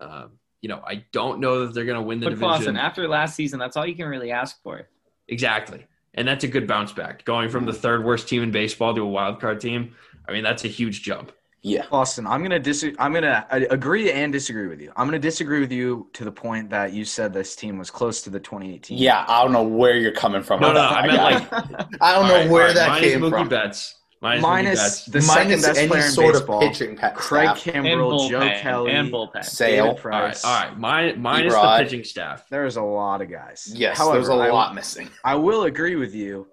[0.00, 2.48] Um, you know, I don't know that they're going to win the But division.
[2.48, 4.88] Clausen, after last season, that's all you can really ask for.
[5.28, 5.86] Exactly.
[6.14, 7.24] And that's a good bounce back.
[7.24, 9.94] Going from the third worst team in baseball to a wild card team,
[10.28, 11.32] I mean, that's a huge jump.
[11.62, 11.86] yeah.
[11.90, 14.92] Austin, I'm gonna dis- I'm gonna I agree and disagree with you.
[14.96, 18.20] I'm gonna disagree with you to the point that you said this team was close
[18.22, 18.98] to the 2018.
[18.98, 20.60] Yeah, I don't know where you're coming from.
[20.60, 20.92] No, no, that.
[20.92, 21.52] I meant like
[22.00, 23.48] I don't know All right, where all right, that minus came Mookie from.
[23.48, 23.96] Betts.
[24.22, 27.10] Minus, Minus Mookie the second Minus best any player in sort baseball, of pitching pa-
[27.10, 27.74] Craig staff.
[27.74, 28.60] and Kimbrel, Joe bullpen.
[28.60, 29.44] Kelly, and bullpen.
[29.44, 29.68] Sale.
[29.68, 30.44] David All right, Price.
[30.44, 30.78] all right.
[31.14, 31.78] Mi- minus Erod.
[31.78, 32.48] the pitching staff.
[32.48, 33.70] There's a lot of guys.
[33.74, 35.10] Yes, However, there's a lot missing.
[35.24, 36.46] I will agree with you.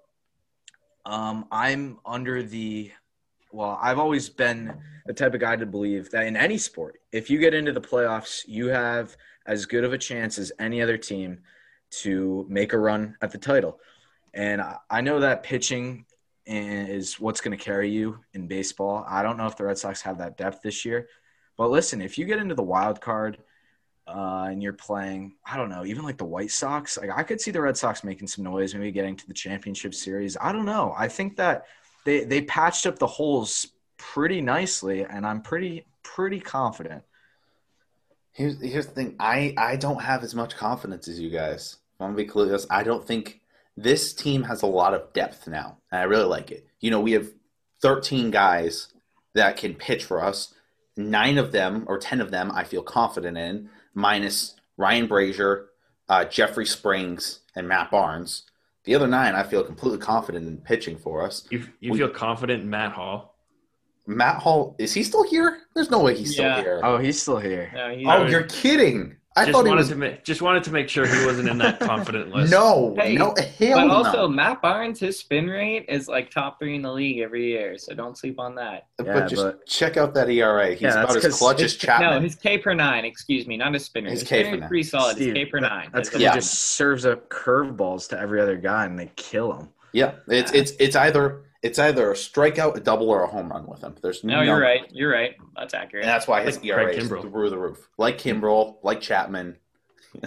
[1.06, 2.90] Um, I'm under the
[3.52, 4.72] well, I've always been
[5.06, 7.80] the type of guy to believe that in any sport, if you get into the
[7.80, 11.38] playoffs, you have as good of a chance as any other team
[12.02, 13.80] to make a run at the title.
[14.34, 16.04] And I- I know that pitching
[16.50, 19.04] is what's going to carry you in baseball.
[19.08, 21.08] I don't know if the Red Sox have that depth this year.
[21.56, 23.38] But listen, if you get into the wild card
[24.06, 27.40] uh, and you're playing, I don't know, even like the White Sox, like I could
[27.40, 30.36] see the Red Sox making some noise, maybe getting to the championship series.
[30.40, 30.92] I don't know.
[30.98, 31.66] I think that
[32.04, 37.04] they they patched up the holes pretty nicely, and I'm pretty pretty confident.
[38.32, 39.16] Here's here's the thing.
[39.20, 41.76] I I don't have as much confidence as you guys.
[42.00, 43.39] I'm gonna be clear, I don't think
[43.82, 46.66] this team has a lot of depth now, and I really like it.
[46.80, 47.28] You know, we have
[47.82, 48.88] 13 guys
[49.34, 50.54] that can pitch for us.
[50.96, 55.66] Nine of them or 10 of them I feel confident in, minus Ryan Brasier,
[56.08, 58.44] uh, Jeffrey Springs, and Matt Barnes.
[58.84, 61.46] The other nine I feel completely confident in pitching for us.
[61.50, 63.36] You, you We- feel confident in Matt Hall?
[64.06, 65.60] Matt Hall is he still here?
[65.74, 66.80] There's no way he's still here.
[66.82, 67.70] Oh, he's still here.
[67.74, 69.16] No, he- Oh, you're kidding!
[69.40, 69.88] I just thought he wanted was.
[69.90, 72.50] to make just wanted to make sure he wasn't in that confident list.
[72.52, 73.92] No, Hey, no, hell but no.
[73.92, 77.76] also, Matt Barnes, his spin rate is like top three in the league every year,
[77.78, 78.86] so don't sleep on that.
[78.98, 80.70] but Yeah, just but- check out that ERA.
[80.70, 82.10] He's Yeah, about that's as 'cause clutch as his- Chapman.
[82.10, 84.10] No, his K per nine, excuse me, not his spin rate.
[84.10, 84.68] His His K spin per nine.
[84.68, 85.16] pretty solid.
[85.16, 85.90] Steve, his K per nine.
[85.92, 86.30] That's because Yeah.
[86.32, 89.68] he just serves up curveballs to every other guy, and they kill him.
[89.92, 93.66] yeah, it's it's it's either it's either a strikeout, a double, or a home run
[93.66, 93.94] with him.
[94.02, 94.82] There's No, no you're right.
[94.90, 95.36] You're right.
[95.56, 96.04] That's accurate.
[96.04, 97.22] and that's why his Like ERA Craig is Kimbrel.
[97.22, 97.88] through the roof.
[97.98, 99.56] Like Kimbrel, like Chapman.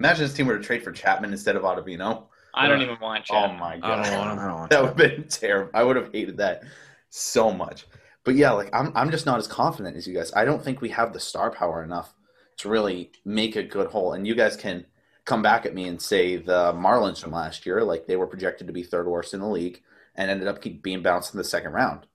[0.00, 2.26] Imagine this team were to trade for Chapman instead of Ottavino.
[2.54, 3.60] I don't even want oh Chapman.
[3.60, 3.60] Oh Chad.
[3.60, 4.38] my I god, don't want I him.
[4.48, 5.70] don't want that would have been terrible.
[5.74, 6.62] I would have hated that
[7.10, 7.86] so much.
[8.24, 10.32] But yeah, like I'm I'm just not as confident as you guys.
[10.34, 12.14] I don't think we have the star power enough
[12.58, 14.12] to really make a good hole.
[14.12, 14.86] And you guys can
[15.24, 18.66] come back at me and say the Marlins from last year, like they were projected
[18.66, 19.82] to be third worst in the league
[20.14, 22.06] and ended up keep being bounced in the second round.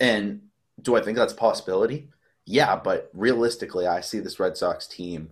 [0.00, 0.42] And
[0.80, 2.08] do I think that's a possibility?
[2.46, 5.30] Yeah, but realistically, I see this Red Sox team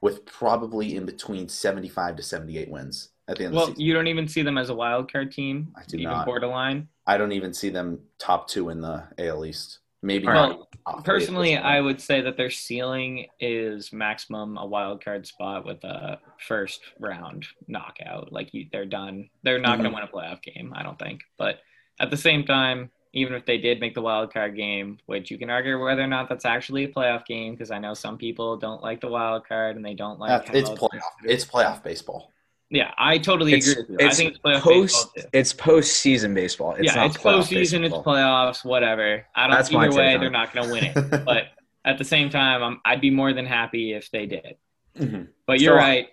[0.00, 3.84] with probably in between 75 to 78 wins at the end of Well, the season.
[3.84, 5.72] you don't even see them as a wild card team.
[5.76, 6.26] I do even not.
[6.26, 6.88] borderline.
[7.06, 9.78] I don't even see them top two in the AL East.
[10.02, 10.58] Maybe Well, not.
[10.58, 11.56] top three at Personally.
[11.56, 16.80] I would say that their ceiling is maximum a wild card spot with a first
[16.98, 18.32] round knockout.
[18.32, 19.30] Like you, they're done.
[19.44, 19.94] They're not going Mhm.
[20.10, 21.22] to win a playoff game, I don't think.
[21.38, 21.60] But
[22.00, 25.38] at the same time, even if they did make the wild card game, which you
[25.38, 28.56] can argue whether or not that's actually a playoff game, because I know some people
[28.56, 30.48] don't like the wild card and they don't like.
[30.52, 31.00] It's playoff.
[31.22, 32.32] It's playoff baseball.
[32.74, 33.96] Yeah, I totally It's, agree with you.
[34.00, 35.14] I it's think it's post.
[35.14, 35.30] baseball.
[35.34, 36.72] It's postseason baseball.
[36.78, 39.26] It's yeah, not it's postseason, it's playoffs, whatever.
[39.36, 39.56] I don't.
[39.56, 41.24] That's either way, they're not going to win it.
[41.26, 41.48] but
[41.84, 44.56] at the same time, I'm, I'd be more than happy if they did.
[44.98, 45.28] Mhm.
[45.46, 46.08] But you're So- right.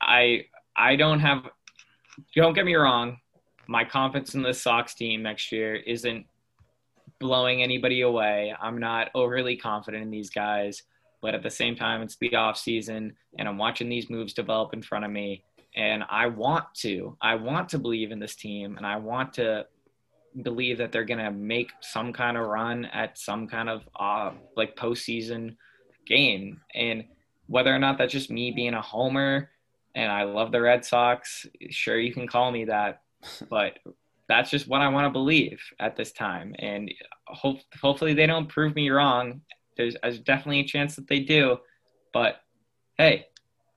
[0.00, 0.44] I
[0.76, 1.48] I don't have.
[2.36, 3.18] Don't get me wrong.
[3.66, 6.24] My confidence in the Sox team next year isn't
[7.18, 8.54] blowing anybody away.
[8.60, 10.82] I'm not overly confident in these guys,
[11.20, 14.72] but at the same time, it's the off season, and I'm watching these moves develop
[14.72, 15.42] in front of me,
[15.76, 17.16] and I want to.
[17.20, 19.66] I want to believe in this team, and I want to
[20.42, 24.76] believe that they're gonna make some kind of run at some kind of uh, like
[24.76, 25.56] postseason
[26.06, 27.04] game, and
[27.46, 29.50] whether or not that's just me being a homer
[29.96, 33.00] and I love the Red Sox, sure you can call me that,
[33.50, 33.78] but
[34.28, 36.54] that's just what I want to believe at this time.
[36.58, 36.92] And
[37.26, 39.40] hope, hopefully they don't prove me wrong.
[39.76, 41.58] There's, there's definitely a chance that they do.
[42.12, 42.40] But
[42.98, 43.26] hey,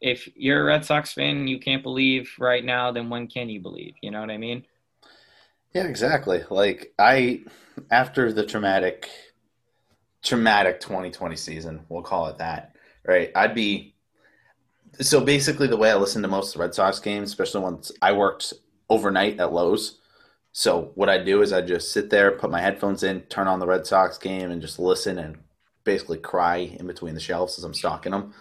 [0.01, 3.49] if you're a Red Sox fan and you can't believe right now, then when can
[3.49, 3.95] you believe?
[4.01, 4.65] You know what I mean?
[5.73, 6.43] Yeah, exactly.
[6.49, 7.41] Like I,
[7.91, 9.09] after the traumatic,
[10.23, 13.31] traumatic 2020 season, we'll call it that, right?
[13.35, 13.95] I'd be.
[15.01, 18.53] So basically, the way I listen to most Red Sox games, especially once I worked
[18.89, 19.99] overnight at Lowe's.
[20.51, 23.59] So what I do is I just sit there, put my headphones in, turn on
[23.59, 25.37] the Red Sox game, and just listen and
[25.83, 28.33] basically cry in between the shelves as I'm stocking them.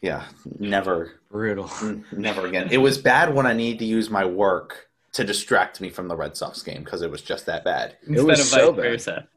[0.00, 0.24] Yeah,
[0.58, 1.70] never, Brutal.
[2.12, 2.68] never again.
[2.70, 6.16] It was bad when I needed to use my work to distract me from the
[6.16, 7.96] Red Sox game because it was just that bad.
[8.06, 8.82] Instead was of so bad.
[8.82, 9.28] versa.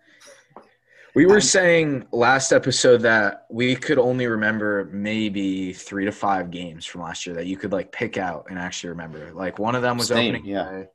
[1.13, 6.85] We were saying last episode that we could only remember maybe three to five games
[6.85, 9.31] from last year that you could like pick out and actually remember.
[9.33, 10.71] Like one of them was Same, opening yeah.
[10.71, 10.87] day.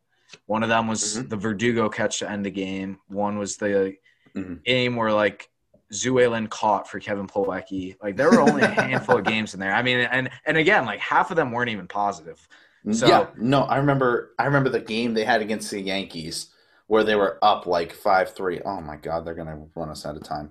[0.47, 1.29] One of them was Mhm.
[1.29, 2.99] the Verdugo catch to end the game.
[3.09, 3.97] One was the
[4.35, 4.65] Mhm.
[4.65, 5.51] game where like
[5.93, 7.97] Zuelin caught for Kevin Plawecki.
[8.03, 9.73] Like there were only a handful of games in there.
[9.75, 12.47] I mean, and and again, like half of them weren't even positive.
[12.93, 14.33] So- yeah, no, I remember.
[14.39, 16.51] I remember the game they had against the Yankees
[16.89, 18.61] where they were up like five three.
[18.65, 20.51] Oh my god, they're gonna run us out of time.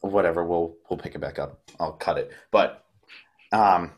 [0.00, 1.60] Whatever, we'll we'll pick it back up.
[1.80, 2.30] I'll cut it.
[2.50, 2.84] But
[3.52, 3.92] um,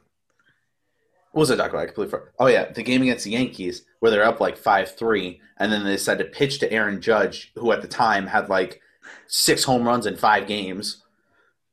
[1.32, 1.82] what was I talking about?
[1.82, 2.28] I completely forgot.
[2.38, 5.84] Oh yeah, the game against the Yankees where they're up like five three, and then
[5.84, 8.80] they decided to pitch to Aaron Judge, who at the time had like
[9.26, 11.04] six home runs in five games.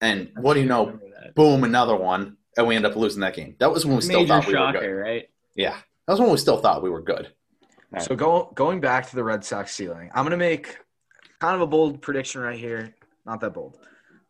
[0.02, 1.00] And what do you know?
[1.36, 3.56] Boom, another one, and we end up losing that game.
[3.60, 4.88] That was when we still thought we were good.
[4.92, 5.30] right?
[5.56, 7.32] Yeah, that was when we still thought we were good.
[7.92, 8.02] Right.
[8.02, 10.78] So go, going back to the Red Sox ceiling, I'm going to make
[11.40, 12.94] kind of a bold prediction right here.
[13.26, 13.78] Not that bold.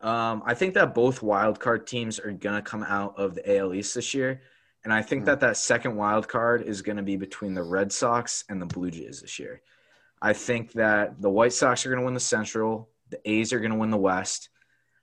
[0.00, 3.56] Um, I think that both wild card teams are going to come out of the
[3.58, 4.42] AL East this year,
[4.84, 5.26] and I think Hmm.
[5.26, 8.66] that that second wild card is going to be between the Red Sox and the
[8.66, 9.60] Blue Jays this year.
[10.22, 12.88] I think that the White Sox are going to win the Central.
[13.10, 14.50] The A's are going to win the West.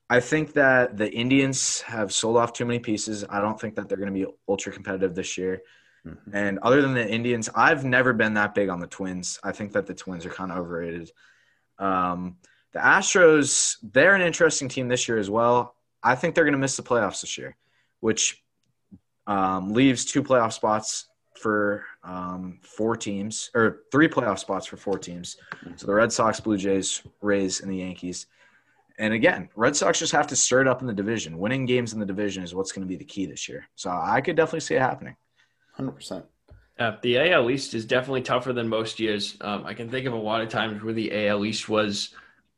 [0.09, 3.25] I think that the Indians have sold off too many pieces.
[3.27, 5.61] I don't think that they're going to be ultra competitive this year.
[6.05, 6.17] Mhm.
[6.33, 9.39] And other than the Indians, I've never been that big on the Twins.
[9.43, 11.11] I think that the Twins are kind of overrated.
[11.79, 12.37] Um,
[12.73, 15.75] the Astros, they're an interesting team this year as well.
[16.03, 17.57] I think they're going to miss the playoffs this year,
[17.99, 18.43] which
[19.25, 24.97] um, leaves two playoff spots for um, four teams, or three playoff spots for four
[24.97, 25.37] teams.
[25.75, 28.27] So the Red Sox, Blue Jays, Rays, and the Yankees.
[28.97, 31.37] And again, Red Sox just have to stir it up in the division.
[31.37, 33.67] Winning games in the division is what's going to be the key this year.
[33.75, 35.15] So I could definitely see it happening.
[35.73, 36.25] Hundred percent.
[36.77, 39.37] Uh, the AL East is definitely tougher than most years.
[39.41, 42.09] Um, I can think of a lot of times where the AL East was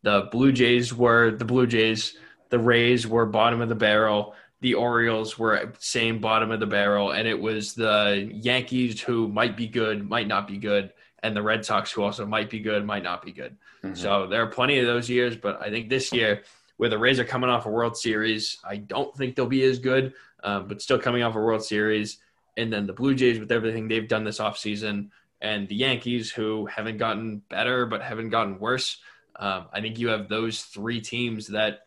[0.04, 2.18] the Blue Jays were the Blue Jays,
[2.50, 7.12] the Rays were bottom of the barrel, the Orioles were same bottom of the barrel,
[7.12, 10.94] and it was the Yankees who might be good, might not be good,
[11.24, 13.56] and the Red Sox who also might be good, might not be good.
[13.96, 16.44] So there are plenty of those years, but I think this year,
[16.78, 19.80] where the Rays are coming off a World Series, I don't think they'll be as
[19.80, 22.18] good, um, but still coming off a World Series.
[22.58, 25.10] And then the Blue Jays, with everything they've done this offseason,
[25.42, 28.98] and the Yankees, who haven't gotten better but haven't gotten worse.
[29.38, 31.87] Um, I think you have those three teams that,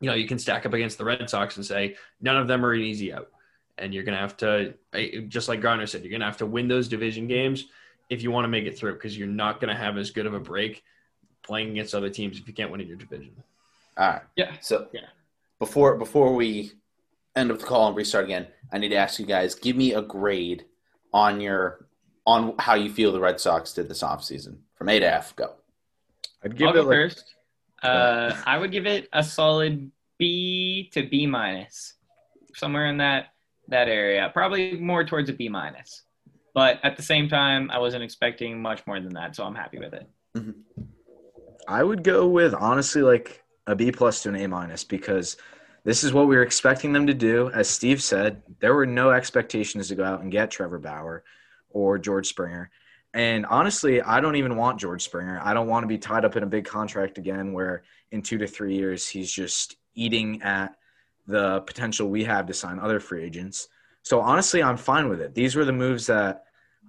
[0.00, 2.64] you know, you can stack up against the Red Sox and say none of them
[2.64, 3.28] are an easy out.
[3.78, 4.74] And you're going to have to,
[5.28, 7.66] just like Garner said, you're going to have to win those division games
[8.10, 10.26] if you want to make it through because you're not going to have as good
[10.26, 10.82] of a break
[11.42, 13.32] playing against other teams if you can't win in your division.
[13.96, 14.22] All right.
[14.36, 14.52] Yeah.
[14.60, 15.00] So Yeah.
[15.58, 16.72] before before we
[17.36, 19.94] end of the call and restart again, I need to ask you guys: give me
[19.94, 20.64] a grade
[21.12, 21.86] on your
[22.26, 25.34] on how you feel the Red Sox did this offseason from A to F.
[25.36, 25.54] Go.
[26.44, 27.34] I'd give I'll it go like first.
[27.82, 31.94] Uh, I would give it a solid B to B minus,
[32.54, 33.28] somewhere in that
[33.68, 34.30] that area.
[34.32, 36.02] Probably more towards a B minus,
[36.54, 39.78] but at the same time, I wasn't expecting much more than that, so I'm happy
[39.78, 40.08] with it.
[41.68, 45.36] I would go with honestly like a B plus to an A minus because
[45.84, 47.50] this is what we were expecting them to do.
[47.52, 51.24] As Steve said, there were no expectations to go out and get Trevor Bauer
[51.70, 52.70] or George Springer.
[53.12, 55.40] And honestly, I don't even want George Springer.
[55.42, 58.38] I don't want to be tied up in a big contract again where in two
[58.38, 60.76] to three years he's just eating at
[61.26, 63.68] the potential we have to sign other free agents.
[64.02, 65.34] So honestly, I'm fine with it.
[65.34, 66.44] These were the moves that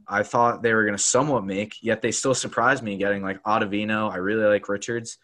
[0.08, 3.42] I thought they were going to somewhat make, yet they still surprised me getting like
[3.44, 4.12] Ottavino.
[4.12, 5.18] I really like Richards.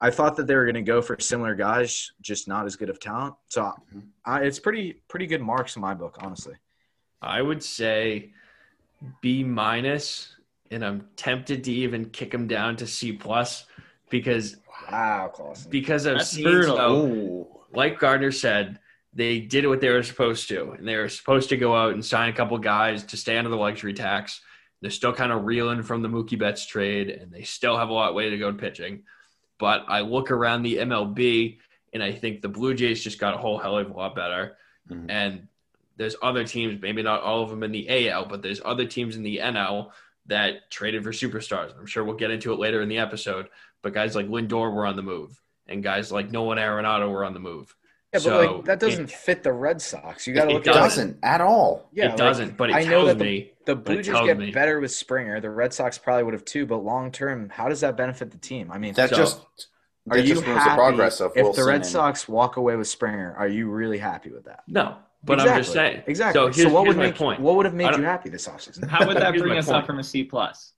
[0.00, 2.88] I thought that they were going to go for similar guys, just not as good
[2.88, 3.34] of talent.
[3.48, 4.00] So mm-hmm.
[4.24, 6.54] I, it's pretty pretty good marks in my book, honestly.
[7.20, 8.32] I would say
[9.20, 10.36] B minus,
[10.70, 13.64] and I'm tempted to even kick them down to C plus
[14.10, 14.56] because
[14.90, 15.70] Wow, Clausen.
[15.70, 16.76] because I've That's seen brutal.
[16.76, 18.78] so, like Gardner said,
[19.12, 22.04] they did what they were supposed to, and they were supposed to go out and
[22.04, 24.40] sign a couple guys to stay under the luxury tax.
[24.80, 27.92] They're still kind of reeling from the Mookie Betts trade, and they still have a
[27.92, 29.02] lot way to go in pitching.
[29.58, 31.58] But I look around the MLB,
[31.92, 34.56] and I think the Blue Jays just got a whole hell of a lot better.
[34.88, 35.06] Mhm.
[35.10, 35.48] And
[35.96, 39.16] there's other teams, maybe not all of them in the AL, but there's other teams
[39.16, 39.90] in the NL
[40.28, 41.76] that traded for superstars.
[41.78, 43.48] I'm sure we'll get into it later in the episode.
[43.82, 47.34] But guys like Lindor were on the move, and guys like Nolan Arenado were on
[47.34, 47.74] the move.
[48.12, 50.26] Yeah, but So, like that doesn't it- fit the Red Sox.
[50.26, 51.88] You got to It look It doesn't at all.
[51.92, 54.20] Yeah, it like, doesn't, but it I know tells that the, me the Blue Jays
[54.24, 55.40] get me- better with Springer.
[55.40, 58.38] The Red Sox probably would have too, but long term, how does that benefit the
[58.38, 58.70] team?
[58.72, 59.40] I mean, That So, just
[60.10, 62.56] are that you just happy the progress of if Wilson the Red and- Sox walk
[62.56, 63.34] away with Springer?
[63.36, 64.64] Are you really happy with that?
[64.66, 64.96] no.
[65.24, 66.02] But I'm just saying.
[66.06, 66.38] exactly.
[66.38, 67.40] So here's, what here's would my make point.
[67.40, 68.88] what would have made you happy this offseason?
[68.88, 69.78] How would that bring us point.
[69.78, 70.72] up from a C plus?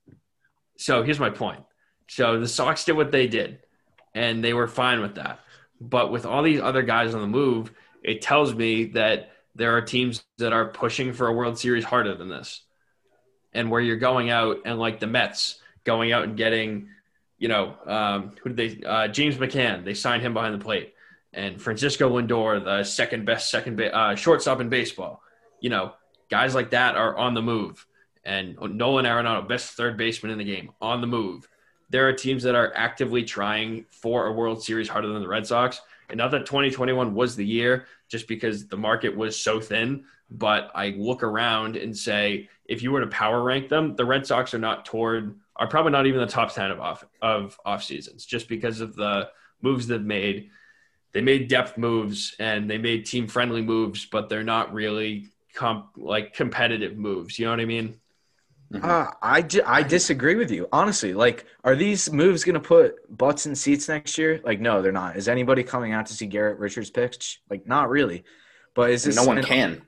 [0.77, 1.63] So here's my point.
[2.07, 3.59] So the Sox did what they did,
[4.15, 5.39] and they were fine with that.
[5.79, 7.71] But with all these other guys on the move,
[8.03, 12.15] it tells me that there are teams that are pushing for a World Series harder
[12.15, 12.63] than this.
[13.53, 16.89] And where you're going out and like the Mets going out and getting,
[17.37, 18.85] you know, um, who did they?
[18.85, 19.83] Uh, James McCann.
[19.83, 20.90] They signed him behind the plate,
[21.33, 25.21] and Francisco Lindor, the second best second ba- uh, shortstop in baseball.
[25.59, 25.93] You know,
[26.29, 27.85] guys like that are on the move
[28.23, 31.47] and Nolan Arenado, best third baseman in the game, on the move.
[31.89, 35.45] There are teams that are actively trying for a World Series harder than the Red
[35.45, 35.81] Sox.
[36.09, 40.05] And not that 2021 was the year, just because the market was so thin.
[40.29, 44.25] But I look around and say, if you were to power rank them, the Red
[44.25, 47.83] Sox are not toward, are probably not even the top 10 of off of off
[47.83, 49.29] seasons, just because of the
[49.61, 50.49] moves they've made.
[51.13, 55.89] They made depth moves and they made team friendly moves, but they're not really comp
[55.97, 57.37] like competitive moves.
[57.37, 57.97] You know what I mean?
[58.81, 60.69] Uh, I, di- I disagree with you.
[60.71, 64.39] Honestly, like, are these moves going to put butts in seats next year?
[64.45, 65.17] Like, no, they're not.
[65.17, 67.41] Is anybody coming out to see Garrett Richards pitch?
[67.49, 68.23] Like, not really.
[68.73, 69.81] But is this no one an- can.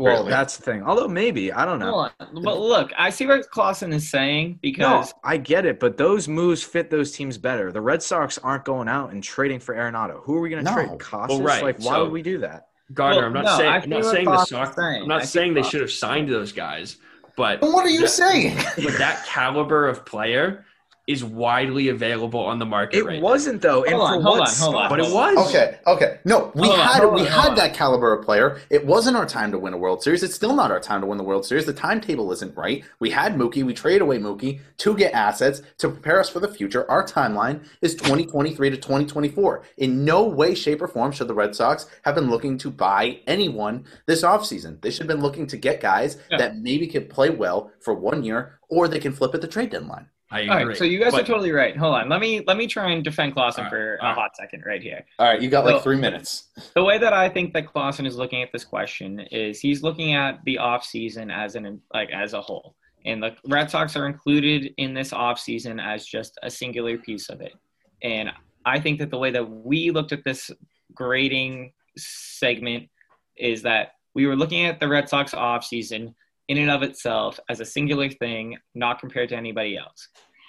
[0.00, 0.30] Well, Barely.
[0.30, 0.82] that's the thing.
[0.82, 2.08] Although maybe I don't know.
[2.18, 6.26] But look, I see what Clausen is saying No, because I get it, but those
[6.26, 7.70] moves fit those teams better.
[7.70, 10.22] The Red Sox aren't going out and trading for Arenado.
[10.24, 10.74] Who are we going to No.
[10.86, 10.98] trade?
[10.98, 11.36] Casas?
[11.38, 11.62] Well, right.
[11.62, 12.68] Like, why So- would we do that?
[12.94, 14.78] Gardner, Well, I'm not no, saying I I'm not saying the Sox.
[14.78, 16.96] I'm not I saying they should have signed those guys,
[17.36, 18.56] but Then what are you that- saying?
[18.82, 20.64] But that caliber of player
[21.06, 24.40] is widely available on the market It right wasn't though, and Hold for on, hold
[24.40, 24.88] on, hold on.
[24.88, 25.48] But it was.
[25.48, 26.18] Okay, okay.
[26.24, 27.54] No, we Hold on, had hold we on, had on.
[27.56, 28.60] that caliber of player.
[28.70, 30.22] It wasn't our time to win a World Series.
[30.22, 31.66] It's still not our time to win the World Series.
[31.66, 32.84] The timetable isn't right.
[33.00, 33.64] We had Mookie.
[33.64, 36.88] We traded away Mookie to get assets to prepare us for the future.
[36.90, 39.62] Our timeline is 2023 to 2024.
[39.78, 43.18] In no way, shape, or form should the Red Sox have been looking to buy
[43.26, 44.80] anyone this offseason.
[44.80, 46.38] They should have been looking to get guys Yeah.
[46.38, 49.70] that maybe could play well for one year, or they can flip at the trade
[49.70, 50.06] deadline.
[50.32, 50.64] I agree.
[50.64, 50.76] right.
[50.76, 51.76] So you guys But- are totally right.
[51.76, 52.08] Hold on.
[52.08, 54.14] Let me let me try and defend Clausen All right, for a right.
[54.14, 55.04] hot second right here.
[55.18, 56.48] All right, you got like three minutes.
[56.74, 60.14] the way that I think that Clausen is looking at this question is he's looking
[60.14, 62.76] at the offseason as an like as a whole.
[63.06, 67.40] And the Red Sox are included in this offseason as just a singular piece of
[67.40, 67.54] it.
[68.02, 68.30] And
[68.66, 70.50] I think that the way that we looked at this
[70.94, 72.88] grading segment
[73.36, 76.14] is that we were looking at the Red Sox offseason
[76.50, 80.08] in and of itself as a singular thing, not compared to anybody else.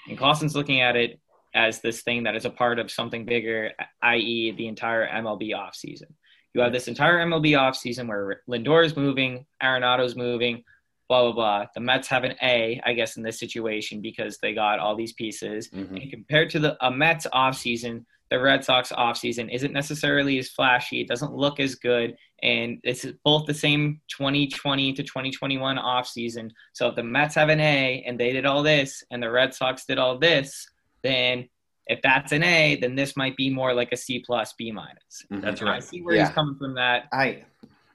[0.10, 1.20] And Clausen's looking at it
[1.54, 6.08] as this thing that is a part of something bigger, i.e., the entire MLB offseason.
[6.56, 10.64] You have this entire MLB offseason where Lindor is moving, Arenado's moving,
[11.08, 11.66] blah, blah, blah.
[11.76, 15.14] The Mets have an A, I guess, in this situation because they got all these
[15.14, 15.70] pieces.
[15.70, 16.02] Mhm.
[16.02, 21.02] And compared to the a Mets offseason, the Red Sox offseason isn't necessarily as flashy.
[21.02, 22.16] It doesn't look as good.
[22.42, 26.50] And it's both the same 2020 to 2021 offseason.
[26.72, 29.54] So if the Mets have an A and they did all this and the Red
[29.54, 30.66] Sox did all this,
[31.04, 31.50] then
[31.88, 35.26] if that's an A, then this might be more like a C plus, B minus.
[35.30, 35.42] Mhm.
[35.42, 35.76] That's right.
[35.76, 36.26] I see where Yeah.
[36.28, 37.44] he's coming from that I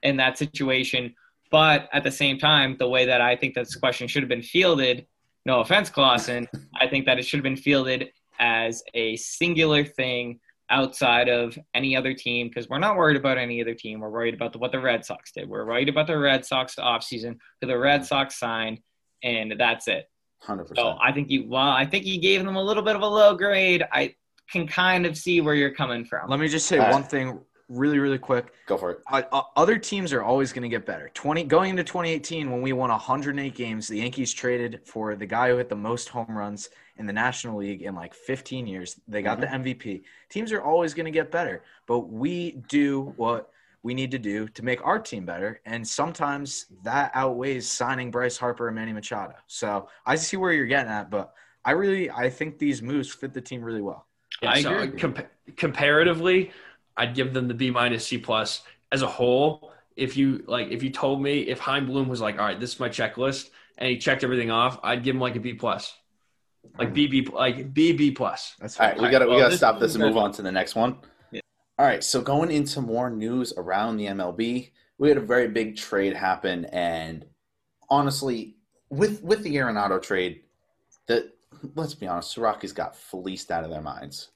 [0.02, 1.14] in that situation.
[1.50, 4.42] But at the same time, the way that I think this question should have been
[4.42, 5.06] fielded,
[5.46, 6.46] no offense, Clausen,
[6.78, 11.96] I think that it should have been fielded as a singular thing outside of any
[11.96, 14.00] other team because we're not worried about any other team.
[14.00, 15.48] We're worried about the, what the Red Sox did.
[15.48, 18.80] We're worried about the Red Sox offseason who the Red Sox signed,
[19.22, 20.08] and that's it.
[20.40, 20.98] hundred So percent.
[21.02, 23.34] I think you, well, I think you gave them a little bit of a low
[23.36, 23.84] grade.
[23.92, 24.14] I
[24.50, 26.28] can kind of see where you're coming from.
[26.30, 26.92] Let me just say All right.
[26.92, 28.52] one thing really, really quick.
[28.66, 29.00] Go for it.
[29.10, 31.10] Uh, uh, other teams are always going to get better.
[31.14, 35.50] 20 going into 2018 when we won 108 games, the Yankees traded for the guy
[35.50, 39.00] who hit the most home runs in the National League in like 15 years.
[39.08, 40.02] They got the MVP.
[40.28, 43.50] Teams are always going to get better, but we do what
[43.82, 48.36] we need to do to make our team better, and sometimes that outweighs signing Bryce
[48.36, 49.34] Harper and Manny Machado.
[49.46, 51.32] So I see where you're getting at, but
[51.64, 54.06] I really I think these moves fit the team really well.
[54.42, 54.98] Yeah, I so agree.
[54.98, 56.50] compa- comparatively,
[56.96, 59.72] I'd give them the B minus C plus as a whole.
[59.96, 62.74] If you like, if you told me if Chaim Bloom was like, all right, this
[62.74, 65.96] is my checklist, and he checked everything off, I'd give him like a B plus,
[66.78, 68.54] like BB, like BB plus.
[68.60, 70.16] That's All right, we got to we got to this stop is this and move
[70.16, 70.98] on to the next one.
[71.32, 71.40] Yeah.
[71.78, 75.76] All right, so going into more news around the MLB, we had a very big
[75.76, 77.24] trade happen, and
[77.88, 78.56] honestly,
[78.90, 80.42] with with the Arenado trade,
[81.06, 81.34] that
[81.74, 84.28] let's be honest, the Rockies got fleeced out of their minds.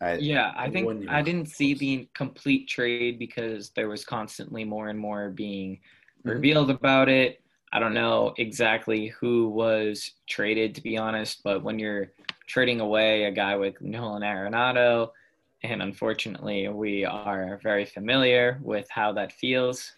[0.00, 4.88] I- Yeah, I think I didn't see the complete trade because there was constantly more
[4.88, 5.80] and more being
[6.24, 6.34] Mhm.
[6.34, 7.42] revealed about it.
[7.72, 12.12] I don't know exactly who was traded, to be honest, but when you're
[12.46, 15.12] trading away a guy with Nolan Arenado,
[15.62, 19.92] and unfortunately we are very familiar with how that feels.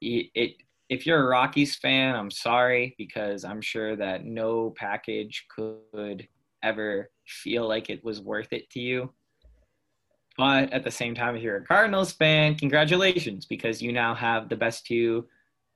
[0.00, 0.56] It, it
[0.88, 6.28] if you're a Rockies fan, I'm sorry because I'm sure that no package could
[6.62, 9.12] ever feel like it was worth it to you.
[10.36, 14.48] But at the same time, if you're a Cardinals fan, congratulations because you now have
[14.48, 15.26] the best two,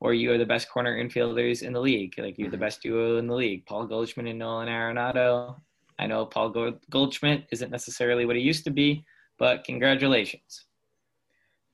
[0.00, 2.14] or you are the best corner infielders in the league.
[2.18, 2.64] Like you're the mm-hmm.
[2.64, 5.56] best duo in the league, Paul Goldschmidt and Nolan Arenado.
[5.98, 9.04] I know Paul Gold- Goldschmidt isn't necessarily what he used to be,
[9.38, 10.66] but congratulations.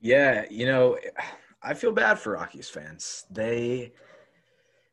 [0.00, 0.98] Yeah, you know,
[1.62, 3.24] I feel bad for Rockies fans.
[3.30, 3.92] They,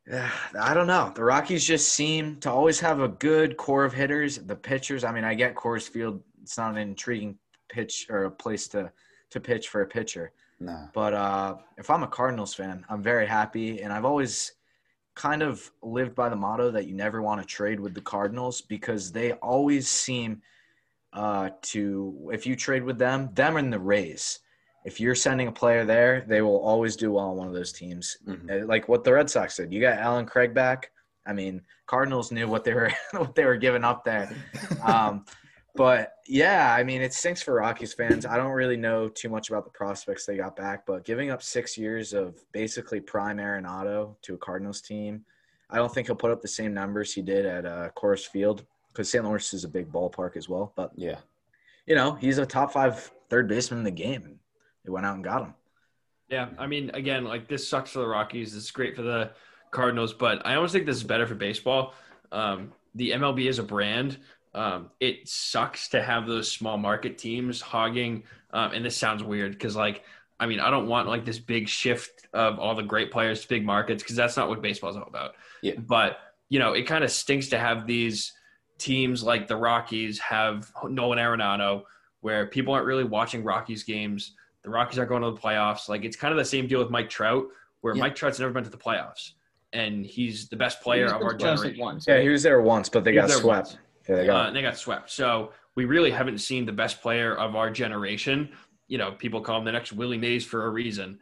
[0.60, 1.12] I don't know.
[1.16, 4.38] The Rockies just seem to always have a good core of hitters.
[4.38, 6.22] The pitchers, I mean, I get Coors Field.
[6.42, 7.38] It's not an intriguing
[7.70, 8.92] pitch or a place to
[9.32, 10.32] to pitch for a pitcher.
[10.60, 10.88] Nah.
[10.94, 14.54] But uh, if I'm a Cardinals fan, I'm very happy, and I've always
[15.16, 18.62] kind of lived by the motto that you never want to trade with the Cardinals
[18.62, 20.42] because they always seem
[21.14, 24.40] uh, to, if you trade with them, them and the Rays.
[24.86, 27.72] If you're sending a player there, they will always do well on one of those
[27.72, 28.18] teams.
[28.26, 28.64] Mhm.
[28.64, 29.74] Uh, Like what the Red Sox did.
[29.74, 30.92] You got Allen Craig back.
[31.26, 34.32] I mean, Cardinals knew what they were what they were giving up there.
[34.84, 35.26] Um,
[35.76, 38.26] but yeah, I mean, it stinks for Rockies fans.
[38.26, 41.44] I don't really know too much about the prospects they got back, but giving up
[41.44, 45.24] six years of basically prime Arenado to a Cardinals team,
[45.70, 48.66] I don't think he'll put up the same numbers he did at uh, Coors Field
[48.92, 49.24] because St.
[49.24, 50.74] Louis is a big ballpark as well.
[50.76, 51.20] But yeah.
[51.86, 54.39] you know, he's a top five third baseman in the game,
[54.90, 55.54] they went out and got him.
[56.30, 58.54] Yeah, I mean, again, like this sucks for the Rockies.
[58.54, 59.32] This is great for the
[59.72, 61.94] Cardinals, but I almost think this is better for baseball.
[62.32, 64.18] Um, the MLB is a brand.
[64.56, 68.24] Um, it sucks to have those small market teams hogging.
[68.52, 70.04] Um, and this sounds weird because, like,
[70.40, 73.48] I mean, I don't want like this big shift of all the great players to
[73.48, 75.36] big markets because that's not what baseball's all about.
[75.62, 75.74] Yeah.
[75.78, 76.18] But
[76.50, 78.34] you know, it kind of stinks to have these
[78.80, 81.84] teams like the Rockies have Nolan Arenado,
[82.22, 84.34] where people aren't really watching Rockies games.
[84.64, 85.88] The Rockies aren't going to the playoffs.
[85.90, 87.46] Like it's kind of the same deal with Mike Trout,
[87.82, 88.02] where Yeah.
[88.02, 89.32] Mike Trout's never been to the playoffs,
[89.74, 91.80] and he's the best player of our generation.
[91.80, 93.46] once, Yeah, he was there once, but they He got swept.
[93.46, 93.78] once.
[94.08, 94.48] Yeah, they Uh, got.
[94.48, 95.10] and they got swept.
[95.12, 98.50] So we really haven't seen the best player of our generation.
[98.88, 101.20] You know, people call him the next Willie Mays for a reason,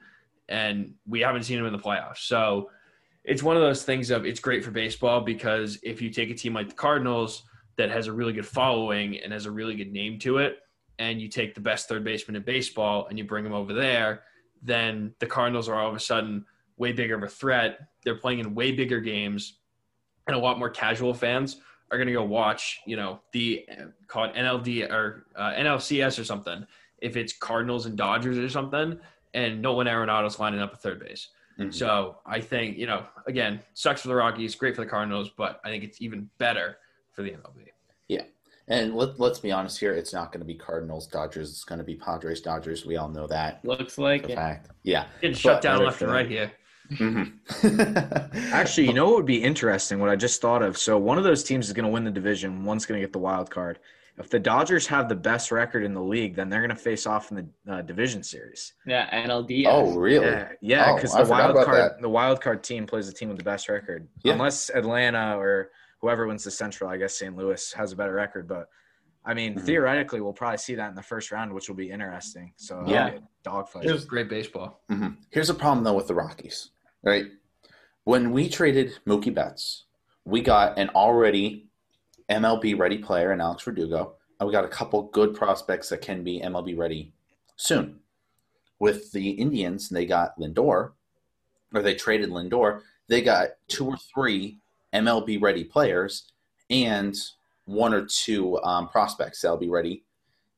[0.49, 2.19] and we haven't seen him in the playoffs.
[2.19, 2.71] So
[3.23, 6.33] it's one of those things of it's great for baseball because if you take a
[6.33, 7.43] team like the Cardinals
[7.75, 10.59] that has a really good following and has a really good name to it,
[10.99, 14.23] and you take the best third baseman in baseball and you bring him over there,
[14.61, 16.45] then the Cardinals are all of a sudden
[16.77, 17.79] way bigger of a threat.
[18.03, 19.59] They're playing in way bigger games,
[20.27, 21.57] and a lot more casual fans
[21.91, 23.65] are going to go watch, you know, the
[24.07, 26.65] called NLD or uh, NLCS or something.
[26.99, 28.99] If it's Cardinals and Dodgers or something,
[29.33, 31.29] and Nolan Arenado's lining up at third base.
[31.59, 31.73] Mhm.
[31.73, 35.59] So I think, you know, again, sucks for the Rockies, great for the Cardinals, but
[35.63, 36.77] I think it's even better
[37.11, 37.69] for the MLB.
[38.69, 41.49] And let, let's be honest here, it's not going to be Cardinals, Dodgers.
[41.51, 42.85] It's going to be Padres, Dodgers.
[42.85, 43.63] We all know that.
[43.63, 44.35] Looks like it.
[44.35, 44.69] fact.
[44.83, 45.05] Yeah.
[45.21, 46.51] Getting shut down left and right here.
[46.91, 47.33] Mhm.
[48.53, 49.99] Actually, you know what would be interesting?
[49.99, 50.77] What I just thought of.
[50.77, 52.63] So one of those teams is going to win the division.
[52.65, 53.79] One's going to get the wild card.
[54.17, 57.05] If the Dodgers have the best record in the league, then they're going to face
[57.05, 58.73] off in the uh, division series.
[58.85, 59.65] Yeah, NLD.
[59.67, 60.25] oh, really?
[60.25, 62.01] Yeah, yeah, Oh, because the wild card, that.
[62.01, 64.07] the wild card team plays the team with the best record.
[64.23, 64.33] Yeah.
[64.33, 65.69] Unless Atlanta or
[66.01, 67.35] whoever wins the Central, I guess St.
[67.35, 68.47] Louis has a better record.
[68.47, 68.69] But
[69.25, 69.65] I mean, Mhm.
[69.65, 72.53] theoretically, we'll probably see that in the first round, which will be interesting.
[72.55, 73.13] So Yeah.
[73.13, 73.85] yeah, dogfight.
[73.85, 74.81] It was great baseball.
[74.87, 76.71] hmm Here's a problem though with the Rockies,
[77.03, 77.25] right?
[78.05, 79.85] When we traded Mookie Betts,
[80.23, 81.69] we got an already
[82.29, 86.23] MLB ready player in Alex Verdugo, and we got a couple good prospects that can
[86.23, 87.13] be MLB ready
[87.57, 87.99] soon.
[88.79, 90.93] With the Indians, they got Lindor,
[91.73, 92.81] or they traded Lindor.
[93.07, 94.59] They got two or three
[94.93, 96.31] MLB ready players
[96.69, 97.15] and
[97.65, 100.03] one or two um, prospects that'll be ready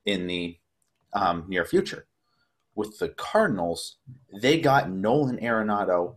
[0.06, 0.58] in the
[1.14, 2.06] um, near future
[2.76, 3.98] with the Cardinals,
[4.42, 6.16] they got Nolan Arenado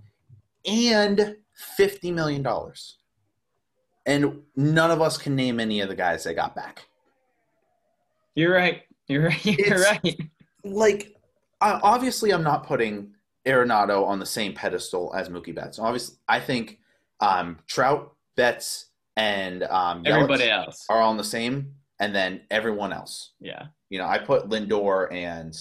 [0.64, 1.36] and
[1.76, 2.98] fifty million dollars,
[4.06, 6.86] and none of us can name any of the guys they got back.
[8.36, 8.82] You're right.
[9.08, 9.44] You're right.
[9.44, 10.18] You're It's- right.
[10.64, 11.16] Like,
[11.60, 13.12] I, obviously, I'm not putting
[13.44, 15.80] Arenado on the same pedestal as Mookie Betts.
[15.80, 16.78] Obviously, I think
[17.22, 20.84] um, Trout, Betts, and um, Yelich Everybody else.
[20.90, 23.32] are on the same, and then everyone else.
[23.40, 23.66] Yeah.
[23.88, 25.54] You know, I put Lindor and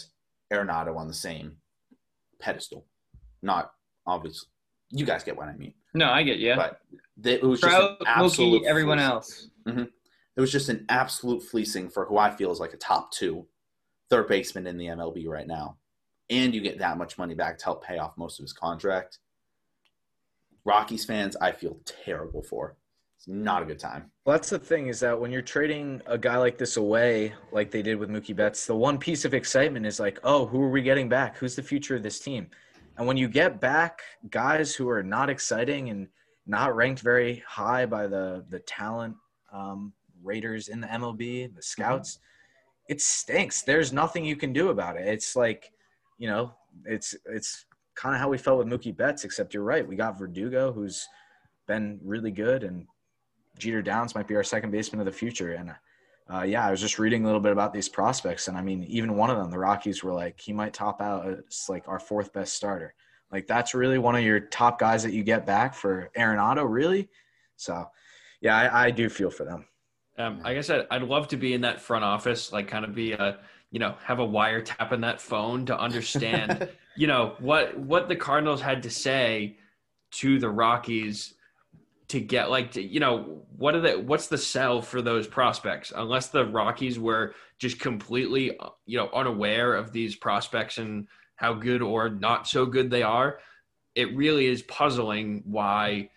[0.51, 1.57] Arenado on the same
[2.39, 2.85] pedestal.
[3.41, 3.71] Not
[4.05, 4.47] obviously.
[4.89, 5.73] You guys get what I mean.
[5.93, 6.55] No, I get you.
[6.55, 6.79] But
[7.23, 9.47] it was just Trout, an absolute Mookie, everyone else.
[9.65, 13.45] It was just an absolute fleecing for who I feel is like a top two
[14.09, 15.77] third baseman in the MLB right now.
[16.29, 19.19] And you get that much money back to help pay off most of his contract.
[20.65, 22.75] Rockies fans, I feel terrible for.
[23.17, 24.09] It's not a good time.
[24.25, 27.69] Well, that's the thing is that when you're trading a guy like this away, like
[27.69, 30.69] they did with Mookie Betts, the one piece of excitement is like, oh, who are
[30.71, 31.37] we getting back?
[31.37, 32.47] Who's the future of this team?
[32.97, 36.07] And when you get back guys who are not exciting and
[36.47, 39.15] not ranked very high by the the talent
[39.53, 39.93] um,
[40.23, 42.19] raters in the MLB, the scouts,
[42.89, 43.61] it stinks.
[43.61, 45.07] There's nothing you can do about it.
[45.07, 45.71] It's like,
[46.17, 46.53] you know,
[46.85, 47.65] it's it's
[47.95, 49.87] kind of how we felt with Mookie Betts, except you're right.
[49.87, 51.07] We got Verdugo, who's
[51.67, 52.85] been really good, and
[53.57, 55.53] Jeter Downs might be our second baseman of the future.
[55.53, 55.73] And
[56.33, 58.83] uh, yeah, I was just reading a little bit about these prospects, and I mean,
[58.83, 61.99] even one of them, the Rockies were like, he might top out as like our
[61.99, 62.93] fourth best starter.
[63.31, 67.09] Like that's really one of your top guys that you get back for Arenado, really.
[67.55, 67.85] So
[68.41, 69.65] yeah, I, I do feel for them.
[70.17, 72.93] Um, like I said, I'd love to be in that front office, like kind of
[72.93, 73.39] be a,
[73.71, 78.15] you know, have a wiretap in that phone to understand, you know, what what the
[78.15, 79.57] Cardinals had to say
[80.11, 81.33] to the Rockies
[82.09, 85.93] to get like, to, you know, what are the what's the sell for those prospects?
[85.95, 91.81] Unless the Rockies were just completely, you know, unaware of these prospects and how good
[91.81, 93.39] or not so good they are,
[93.95, 96.09] it really is puzzling why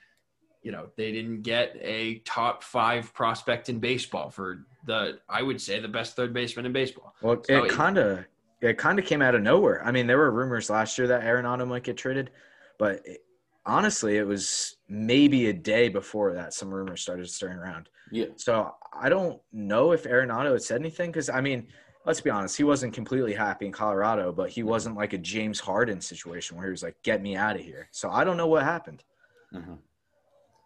[0.63, 5.61] you know they didn't get a top five prospect in baseball for the i would
[5.61, 8.25] say the best third baseman in baseball Well, So it it- kind of
[8.69, 9.85] it kind of came out of nowhere.
[9.85, 12.31] I mean, there were rumors last year that Arenado might get traded,
[12.79, 13.25] but it,
[13.67, 17.89] honestly, it was maybe a day before that some rumors started stirring around.
[18.11, 18.27] Yeah.
[18.37, 21.69] So I don't know if Arenado had said anything because I mean,
[22.07, 25.61] let's be honest, he wasn't completely happy in Colorado, but he wasn't like a James
[25.61, 28.47] Harden situation where he was like, "Get me out of here." So I don't know
[28.47, 29.05] what happened.
[29.53, 29.79] Mhm.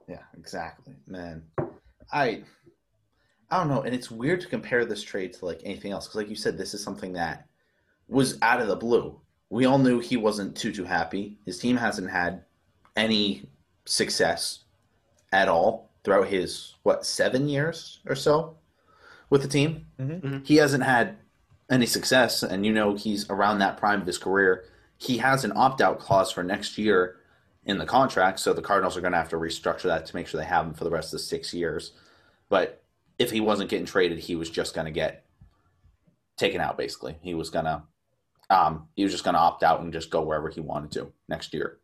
[0.09, 1.43] Yeah, exactly, man.
[2.13, 2.45] I
[3.51, 6.17] I don't know, and it's weird to compare this trade to like anything else because,
[6.17, 7.48] like you said, this is something that
[8.09, 9.21] was out of the blue.
[9.51, 11.39] We all knew he wasn't too too happy.
[11.45, 12.45] His team hasn't had
[12.97, 13.49] any
[13.85, 14.65] success
[15.33, 18.57] at all throughout his what seven years or so
[19.31, 19.87] with the team.
[19.99, 20.21] Mhm.
[20.21, 20.47] Mhm.
[20.47, 21.17] He hasn't had
[21.71, 24.65] any success, and you know he's around that prime of his career.
[24.97, 27.17] He has an opt out clause for next year
[27.65, 30.27] in the contract, so the Cardinals are going to have to restructure that to make
[30.27, 31.93] sure they have him for the rest of the six years.
[32.49, 32.83] But
[33.19, 35.27] if he wasn't getting traded, he was just going to get
[36.39, 36.79] taken out.
[36.79, 37.83] Basically, he was going to
[38.51, 41.13] um, he was just going to opt out and just go wherever he wanted to
[41.29, 41.79] next year.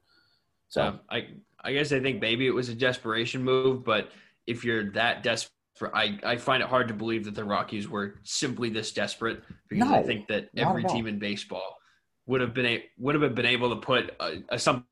[0.69, 1.29] So um, i
[1.63, 4.11] i guess i think maybe it was a desperation move but
[4.47, 5.53] if you're that desperate
[5.93, 9.91] I, I find it hard to believe that the Rockies were simply this desperate because
[9.91, 11.79] I think that every team in baseball
[12.27, 14.87] would have been a, would have been able to put a, a, some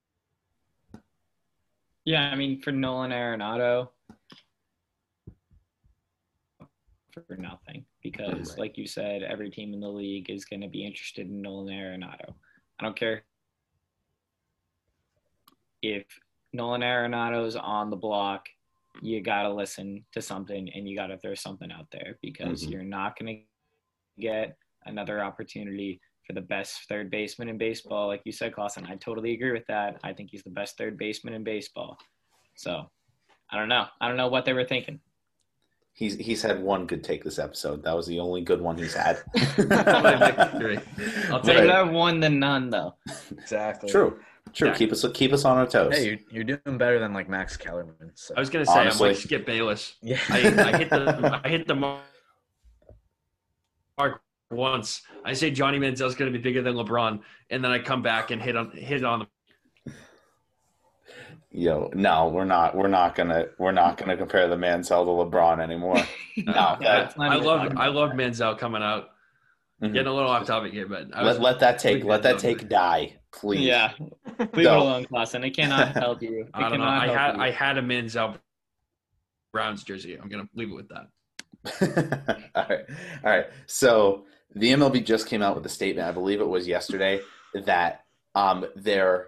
[2.04, 3.90] Yeah, I mean, for Nolan Arenado,
[7.28, 8.58] for nothing, because, Right.
[8.58, 11.68] like you said, every team in the league is going to be interested in Nolan
[11.74, 12.34] Arenado.
[12.78, 13.24] I don't care
[15.82, 16.04] if
[16.52, 18.48] Nolan Arenado's on the block.
[19.00, 22.64] You got to listen to something and you got to throw something out there because
[22.66, 22.70] Mhm.
[22.72, 28.06] you're not going to get another opportunity for the best third baseman in baseball.
[28.06, 29.98] Like you said, Clausen, I totally agree with that.
[30.04, 31.98] I think he's the best third baseman in baseball.
[32.54, 32.90] So
[33.50, 33.86] I don't know.
[34.00, 35.00] I don't know what they were thinking.
[35.92, 37.82] He's he's had one good take this episode.
[37.84, 39.18] That was the only good one he's had.
[39.34, 40.78] victory.
[41.28, 41.44] I'll Right.
[41.44, 42.94] take Better one than none, though.
[43.32, 43.90] Exactly.
[43.90, 44.18] True,
[44.52, 44.68] true.
[44.68, 44.74] Yeah.
[44.74, 45.94] Keep us keep us on our toes.
[45.96, 48.12] Hey, you're, you're doing better than like Max Kellerman.
[48.14, 49.08] So I was gonna say Honestly.
[49.10, 50.18] I'm like Skip Bayless yeah.
[50.28, 52.02] I, I hit the I hit the mark
[53.98, 55.02] mark once.
[55.24, 57.20] I say Johnny Manziel's going to be bigger than LeBron,
[57.50, 59.26] and then I come back and hit on hit on the
[61.54, 62.74] Yo, no, we're not.
[62.74, 63.46] We're not gonna.
[63.58, 65.96] We're not gonna compare the Manziel to LeBron anymore.
[66.38, 69.10] No, that- I love I love Manziel coming out.
[69.82, 69.92] Mhm.
[69.92, 72.04] Getting a little off topic here, but I was, Let, let that take.
[72.04, 73.04] Let that take guy.
[73.04, 73.66] die, please.
[73.66, 73.92] Yeah.
[74.38, 74.78] Leave it No.
[74.82, 75.44] alone, Clausen.
[75.44, 76.40] It cannot help you.
[76.42, 76.86] It I don't know.
[76.86, 77.42] cannot I had you.
[77.42, 78.36] I had a Manziel
[79.52, 80.14] Browns jersey.
[80.18, 82.48] I'm gonna leave it with that.
[82.54, 82.84] all right.
[83.24, 83.46] All right.
[83.66, 84.24] So
[84.54, 86.08] the MLB just came out with a statement.
[86.08, 87.20] I believe it was yesterday
[87.66, 89.26] that um, their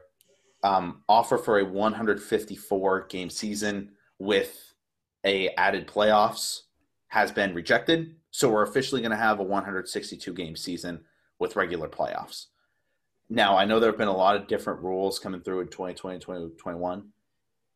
[0.64, 4.72] um, offer for a 154 game season with
[5.24, 6.62] a added playoffs
[7.08, 8.16] has been rejected.
[8.30, 11.04] So we're officially going to have a 162 game season
[11.38, 12.46] with regular playoffs.
[13.28, 16.14] Now I know there have been a lot of different rules coming through in 2020,
[16.14, 17.10] and 2021.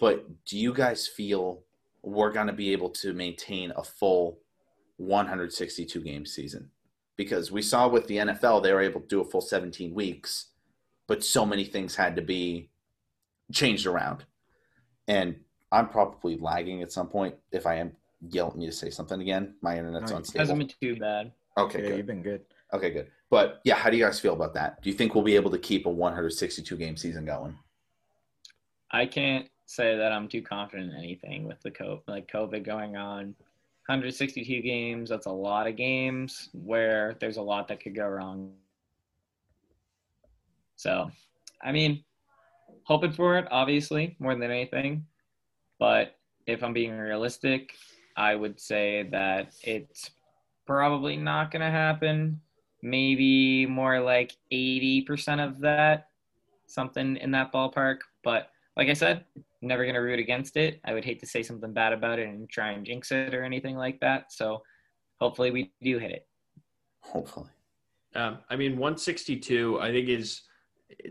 [0.01, 1.64] But do you guys feel
[2.03, 4.41] we're going to be able to maintain a full
[4.97, 6.70] 162 game season?
[7.16, 10.53] Because we saw with the NFL, they were able to do a full 17 weeks,
[11.07, 12.70] but so many things had to be
[13.53, 14.24] changed around.
[15.07, 15.36] And
[15.72, 17.34] I'm probably lagging at some point.
[17.53, 17.92] If I am,
[18.30, 19.55] yell at me to say something again.
[19.62, 20.40] My internet's No, unstable.
[20.40, 21.32] Hasn't been too bad.
[21.57, 21.96] Okay, yeah, good.
[21.96, 22.42] you've been good.
[22.72, 23.11] Okay, good.
[23.30, 24.82] But yeah, how do you guys feel about that?
[24.82, 27.57] Do you think we'll be able to keep a 162 game season going?
[28.90, 32.96] I can't say that I'm too confident in anything with the COVID, like COVID going
[32.96, 33.34] on.
[33.86, 38.53] 162 games, that's a lot of games where there's a lot that could go wrong.
[40.76, 41.11] So,
[41.62, 42.05] I mean,
[42.89, 45.05] hoping for it, obviously, more than anything.
[45.78, 46.16] But
[46.47, 47.74] if I'm being realistic,
[48.16, 50.11] I would say that it's
[50.66, 52.41] probably not going to happen.
[52.82, 56.09] Maybe more like 80% of that,
[56.66, 57.99] something in that ballpark.
[58.24, 59.24] But like I said,
[59.61, 60.80] never going to root against it.
[60.84, 63.45] I would hate to say something bad about it and try and jinx it or
[63.45, 64.32] anything like that.
[64.32, 64.62] So
[65.20, 66.26] hopefully we do hit it.
[67.01, 67.51] Hopefully.
[68.14, 70.43] Um, I mean, 162, I think is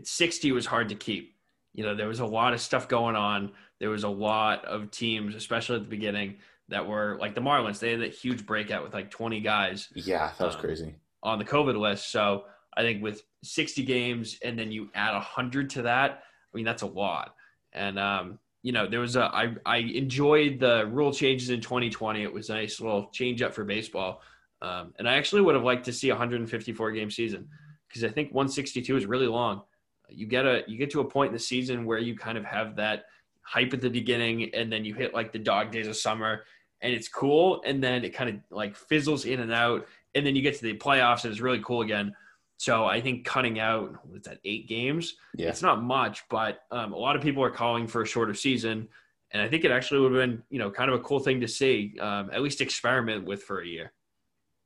[0.02, 1.37] 60 was hard to keep.
[1.78, 3.52] You know, there was a lot of stuff going on.
[3.78, 6.38] There was a lot of teams, especially at the beginning,
[6.70, 7.78] that were like the Marlins.
[7.78, 10.96] They had that huge breakout with like 20 guys Yeah, that was Um, crazy.
[11.22, 12.10] on the COVID list.
[12.10, 16.64] So I think with 60 games and then you add 100 to that, I mean,
[16.64, 17.36] that's a lot.
[17.72, 22.24] And, um, you know, there was a, I, I enjoyed the rule changes in 2020.
[22.24, 24.20] It was a nice little change up for baseball.
[24.62, 27.48] Um, and I actually would have liked to see a 154 game season
[27.86, 29.62] because I think 162 is really long.
[30.08, 32.44] You get a, you get to a point in the season where you kind of
[32.44, 33.04] have that
[33.42, 36.44] hype at the beginning and then you hit like the dog days of summer
[36.80, 37.62] and it's cool.
[37.64, 40.62] And then it kind of like fizzles in and out and then you get to
[40.62, 42.14] the playoffs and it's really cool again.
[42.58, 45.14] So I think cutting out what's that eight games?
[45.36, 45.48] Yeah.
[45.48, 48.88] It's not much, but um, a lot of people are calling for a shorter season,
[49.30, 51.40] and I think it actually would have been you know kind of a cool thing
[51.40, 53.92] to see, um, at least experiment with for a year.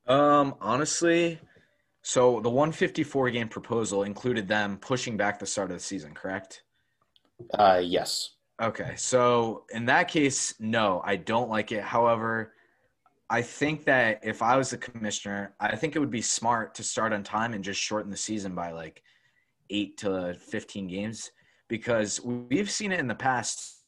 [0.07, 1.39] Um, honestly,
[2.03, 6.63] so the 154 game proposal included them pushing back the start of the season, correct?
[7.53, 8.31] Uh, yes.
[8.61, 11.81] Okay, so in that case, no, I don't like it.
[11.81, 12.53] However,
[13.29, 16.83] I think that if I was the commissioner, I think it would be smart to
[16.83, 19.01] start on time and just shorten the season by like
[19.69, 21.31] eight to 15 games
[21.69, 23.85] because we've seen it in the past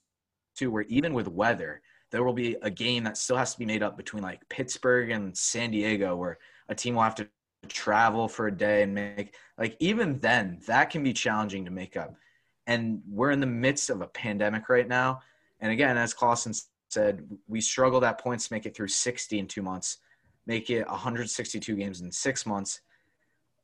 [0.56, 3.66] too, where even with weather, there will be a game that still has to be
[3.66, 6.38] made up between like Pittsburgh and San Diego where
[6.70, 7.28] a team will have to
[7.66, 11.98] travel for a day and make like even then that can be challenging to make
[11.98, 12.16] up
[12.68, 15.22] and we're in the midst of a pandemic right now.
[15.60, 16.54] And again, as Clausen
[16.90, 19.98] said, we struggled at points to make it through 60 in two months,
[20.48, 22.82] make it 162 games in six months.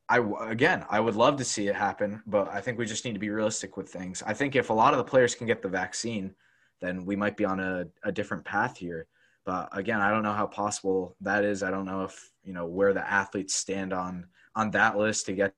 [0.09, 3.13] I again, I would love to see it happen, but I think we just need
[3.13, 4.21] to be realistic with things.
[4.25, 6.35] I think if a lot of the players can get the vaccine,
[6.81, 9.07] then we might be on a, a different path here.
[9.45, 11.63] But again, I don't know how possible that is.
[11.63, 15.33] I don't know if you know where the athletes stand on on that list to
[15.33, 15.53] get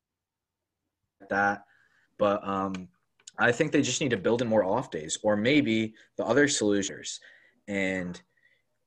[1.30, 1.64] that.
[2.18, 2.88] But um,
[3.38, 6.48] I think they just need to build in more off days, or maybe the other
[6.48, 7.20] solutions.
[7.68, 8.22] And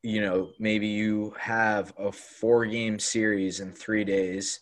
[0.03, 4.61] you know, maybe you have a four game series in three days.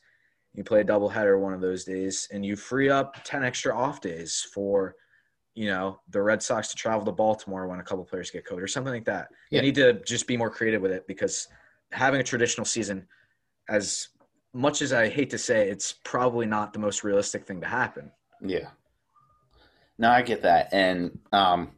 [0.54, 4.00] You play a doubleheader one of those days, and you free up ten extra off
[4.00, 4.94] days for,
[5.54, 8.62] you know, the Red Sox to travel to Baltimore when a couple players get COVID
[8.62, 9.28] or something like that.
[9.50, 9.60] Yeah.
[9.60, 11.48] You need to just be more creative with it because
[11.92, 13.06] having a traditional season,
[13.68, 14.08] as
[14.52, 18.10] much as I hate to say, it's probably not the most realistic thing to happen.
[18.40, 18.68] Yeah.
[19.96, 20.70] No, I get that.
[20.72, 21.70] And um,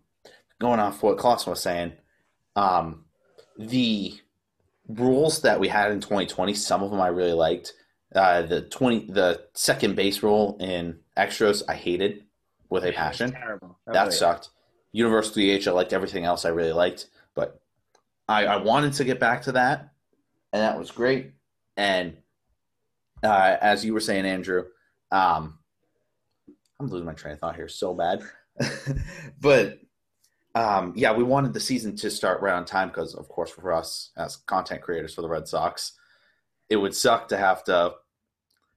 [0.58, 1.92] going off what Klaus was saying,
[2.54, 3.04] um,
[3.58, 4.18] the
[4.88, 7.74] rules that we had in 2020, some of them I really liked.
[8.14, 12.25] Uh, the 20, the second base rule in extras, I hated
[12.70, 13.32] with a passion.
[13.32, 13.78] Terrible.
[13.86, 14.50] That sucked.
[14.92, 17.60] Universal DH, I liked everything else I really liked, but
[18.28, 19.92] I, I wanted to get back to that,
[20.52, 21.32] and that was great.
[21.76, 22.16] And
[23.22, 24.64] uh, as you were saying, Andrew,
[25.12, 25.58] um,
[26.80, 28.22] I'm losing my train of thought here so bad.
[29.40, 29.80] but
[30.54, 33.72] um, yeah, we wanted the season to start right on time because, of course, for
[33.72, 35.92] us as content creators for the Red Sox,
[36.70, 37.94] it would suck to have to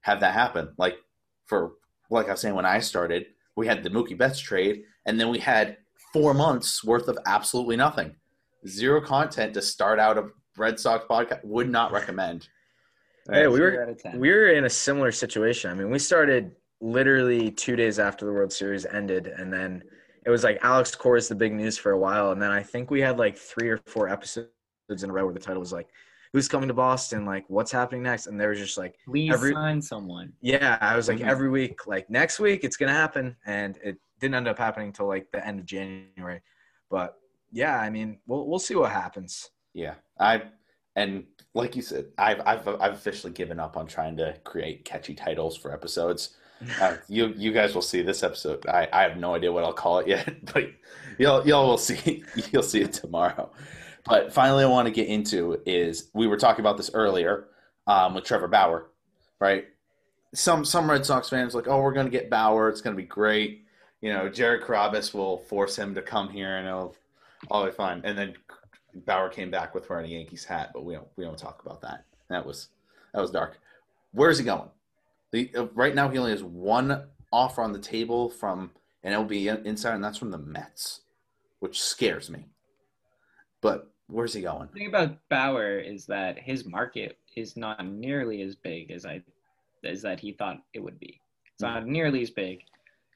[0.01, 0.73] have that happen.
[0.77, 0.97] Like
[1.45, 1.73] for
[2.09, 3.27] like I was saying when I started,
[3.59, 5.77] we had the Mookie Betts trade, and then we had
[6.13, 8.15] four months worth of absolutely nothing,
[8.65, 11.43] zero content to start out a Red Sox podcast.
[11.43, 12.47] Would not recommend.
[13.29, 14.17] Hey, we were out of 10.
[14.17, 15.69] we were in a similar situation.
[15.69, 19.83] I mean, we started literally two days after the World Series ended, and then
[20.25, 22.63] it was like Alex Cora is the big news for a while, and then I
[22.63, 24.49] think we had like three or four episodes
[24.89, 25.89] in a row where the title was like,
[26.33, 27.25] "Who's coming to Boston?
[27.25, 30.33] Like, what's happening next?" And there was just like, Please every- sign someone.
[30.41, 31.27] yeah, I was like Mhm.
[31.27, 35.07] every week, like next week it's gonna happen, and it didn't end up happening until
[35.07, 36.41] like the end of January.
[36.89, 37.15] But
[37.51, 39.49] yeah, I mean, we'll we'll see what happens.
[39.73, 40.43] Yeah, I
[40.95, 45.15] and like you said, I've I've I've officially given up on trying to create catchy
[45.15, 46.35] titles for episodes.
[46.81, 48.65] Uh, you you guys will see this episode.
[48.67, 50.65] I, I have no idea what I'll call it yet, but
[51.17, 52.21] y'all y'all will see
[52.51, 53.49] you'll see it tomorrow.
[54.09, 57.45] But finally, I want to get into is we were talking about this earlier
[57.85, 58.87] um, with Trevor Bauer,
[59.39, 59.67] right?
[60.33, 62.69] Some some Red Sox fans like, oh, we're going to get Bauer.
[62.69, 63.65] It's going to be great.
[64.01, 66.95] You know, Jared Carrabis will force him to come here, and it'll
[67.51, 68.01] all be fine.
[68.03, 68.33] And then
[69.05, 71.81] Bauer came back with wearing a Yankees hat, but we don't we don't talk about
[71.81, 72.05] that.
[72.29, 72.69] That was
[73.13, 73.59] that was dark.
[74.11, 74.69] Where is he going?
[75.31, 78.71] The, uh, right now, he only has one offer on the table from
[79.03, 81.01] an LB insider, and that's from the Mets,
[81.59, 82.47] which scares me.
[83.61, 84.67] But where's he going?
[84.73, 89.21] The thing about Bauer is that his market is not nearly as big as I
[89.85, 91.21] as that he thought it would be.
[91.53, 91.91] It's not mm-hmm.
[91.91, 92.63] nearly as big.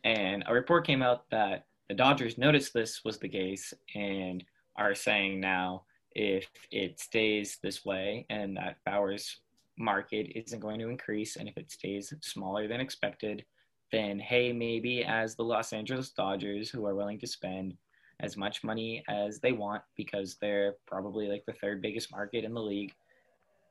[0.04, 4.44] And a report came out that the Dodgers noticed this was the case and
[4.78, 5.84] are saying now
[6.16, 9.40] if it stays this way and that Bauer's
[9.78, 13.44] market isn't going to increase and if it stays smaller than expected,
[13.92, 17.76] then hey, maybe as the Los Angeles Dodgers, who are willing to spend
[18.20, 22.54] as much money as they want because they're probably like the third biggest market in
[22.54, 22.94] the league.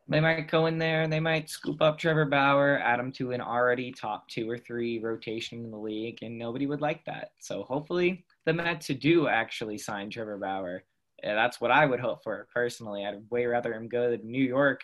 [0.08, 3.30] They might go in there and they might scoop up Trevor Bauer, add him to
[3.30, 7.32] an already top two or three rotation in the league, and nobody would like that.
[7.38, 10.82] So hopefully the Mets do actually sign Trevor Bauer.
[11.22, 13.06] Yeah, that's what I would hope for personally.
[13.06, 14.82] I'd way rather him go to New York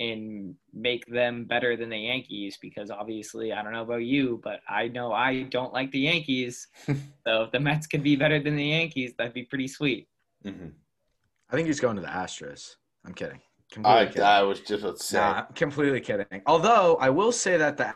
[0.00, 4.60] and make them better than the Yankees because obviously I don't know about you, but
[4.66, 6.66] I know I don't like the Yankees.
[6.86, 10.08] so if the Mets could be better than the Yankees, that'd be pretty sweet.
[10.44, 10.68] Mm-hmm.
[11.50, 12.76] I think he's going to the Astros.
[13.04, 13.40] I'm kidding.
[13.84, 15.16] I, I, was just about to.
[15.16, 16.42] Nah, completely kidding.
[16.46, 17.94] Although I will say that the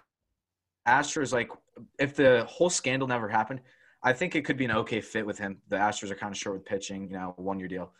[0.86, 1.50] Astros, like,
[1.98, 3.60] if the whole scandal never happened,
[4.02, 5.58] I think it could be an okay fit with him.
[5.68, 7.92] The Astros are kind of short with pitching, you know, one year deal.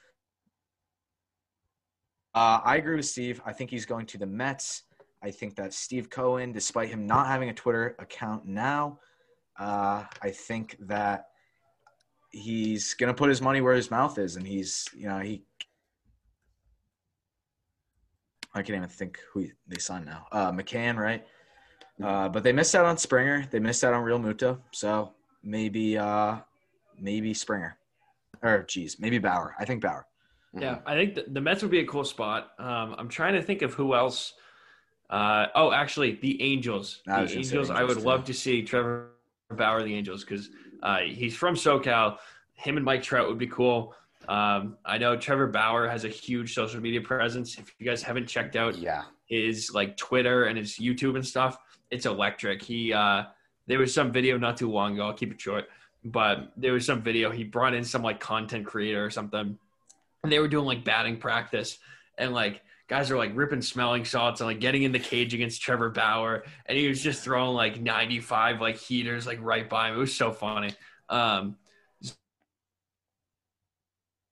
[2.35, 3.41] Uh, I agree with Steve.
[3.47, 4.83] I think he's going to the Mets.
[5.23, 8.99] I think that Steve Cohen, despite him not having a Twitter account now,
[9.59, 11.29] uh, I think that
[12.31, 14.37] he's going to put his money where his mouth is.
[14.37, 15.45] And he's, you know, he.
[18.53, 20.27] I can't even think who they signed now.
[20.31, 21.25] Uh, McCann, right?
[22.03, 23.47] Uh, but they missed out on Springer.
[23.51, 24.59] They missed out on Realmuto.
[24.73, 25.13] So
[25.43, 26.39] maybe, uh,
[27.01, 27.79] maybe Springer.
[28.43, 29.55] Or, geez, maybe Bauer.
[29.59, 30.07] I think Bauer.
[30.57, 32.53] Yeah, I think the, the, Mets would be a cool spot.
[32.59, 34.35] Um, I'm trying to think of who else.
[35.11, 37.03] Uh, oh, actually, the Angels.
[37.07, 37.71] The Angels, Angels.
[37.71, 38.05] I would too.
[38.05, 39.11] love to see Trevor
[39.51, 40.51] Bauer, the Angels, because
[40.83, 42.19] uh, he's from SoCal.
[42.55, 43.95] Him and Mike Trout would be cool.
[44.29, 47.59] Um, I know Trevor Bauer has a huge social media presence.
[47.59, 49.03] If you guys haven't checked out yeah.
[49.27, 51.59] his like Twitter and his YouTube and stuff,
[51.91, 52.63] it's electric.
[52.63, 53.25] He uh,
[53.67, 55.07] there was some video not too long ago.
[55.07, 55.67] I'll keep it short,
[56.05, 59.59] but there was some video he brought in some like content creator or something
[60.25, 61.79] and they were doing like batting practice
[62.19, 65.63] and like guys are like ripping smelling salts and like getting in the cage against
[65.63, 69.95] Trevor Bauer and he was just throwing like 95 like heaters like right by him.
[69.95, 70.75] It was so funny.
[71.09, 71.57] Um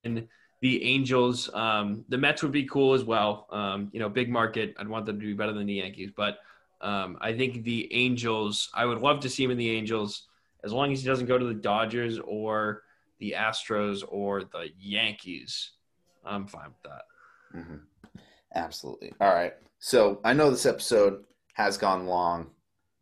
[0.03, 0.27] and
[0.61, 3.47] the Angels, um, the Mets would be cool as well.
[3.51, 4.73] Um, you know, big market.
[4.77, 6.37] I'd want them to be better than the Yankees, but
[6.81, 8.69] um, I think the Angels.
[8.73, 10.27] I would love to see him in the Angels
[10.63, 12.83] as long as he doesn't go to the Dodgers or
[13.19, 15.71] the Astros or the Yankees.
[16.25, 17.57] I'm fine with that.
[17.57, 18.19] Mm-hmm.
[18.55, 19.13] Absolutely.
[19.19, 19.53] All right.
[19.79, 22.47] So I know this episode has gone long.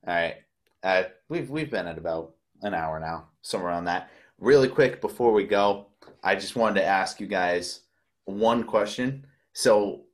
[0.07, 0.35] All right.
[0.83, 4.09] Uh, we've we've been at about an hour now, somewhere on that.
[4.39, 5.87] Really quick before we go,
[6.23, 7.81] I just wanted to ask you guys
[8.25, 9.25] one question.
[9.53, 10.05] So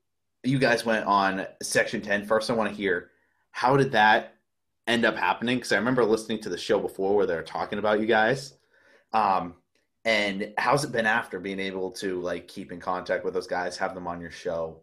[0.44, 2.26] you guys went on Section 10.
[2.26, 3.12] First, I want to hear
[3.52, 4.36] how did that
[4.88, 5.58] end up happening?
[5.58, 8.54] Because I remember listening to the show before where they're talking about you guys.
[9.14, 9.56] Um,
[10.08, 13.76] and how's it been after being able to like keep in contact with those guys,
[13.76, 14.80] have them on your show,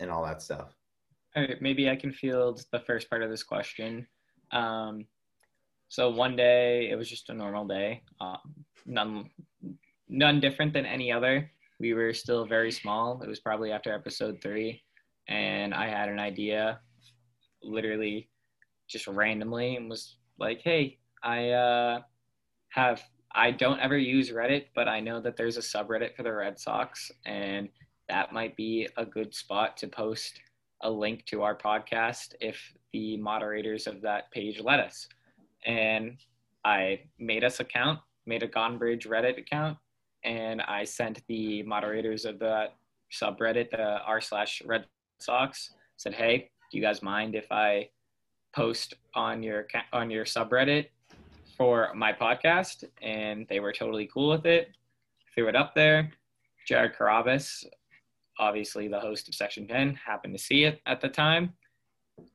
[0.00, 0.74] and all that stuff?
[1.36, 4.08] All right, maybe I can field the first part of this question.
[4.50, 5.06] Um,
[5.88, 8.38] so one day it was just a normal day, um,
[8.84, 9.30] none
[10.08, 11.48] none different than any other.
[11.78, 13.22] We were still very small.
[13.22, 14.82] It was probably after episode three,
[15.28, 16.80] and I had an idea,
[17.62, 18.28] literally,
[18.88, 22.00] just randomly, and was like, "Hey, I uh,
[22.70, 23.00] have
[23.38, 26.58] I don't ever use Reddit, but I know that there's a subreddit for the Red
[26.58, 27.68] Sox, and
[28.08, 30.40] that might be a good spot to post
[30.80, 32.58] a link to our podcast if
[32.94, 35.06] the moderators of that page let us.
[35.66, 36.16] And
[36.64, 39.76] I made us account, made a Gonbridge Reddit account,
[40.24, 42.74] and I sent the moderators of that
[43.12, 44.86] subreddit, the r slash Red
[45.20, 47.90] Sox, said, "Hey, do you guys mind if I
[48.54, 50.86] post on your on your subreddit
[51.56, 54.70] for my podcast, and they were totally cool with it.
[55.34, 56.10] threw it up there.
[56.66, 57.64] Jared Carrabis,
[58.38, 61.52] obviously the host of Section 10, happened to see it at the time.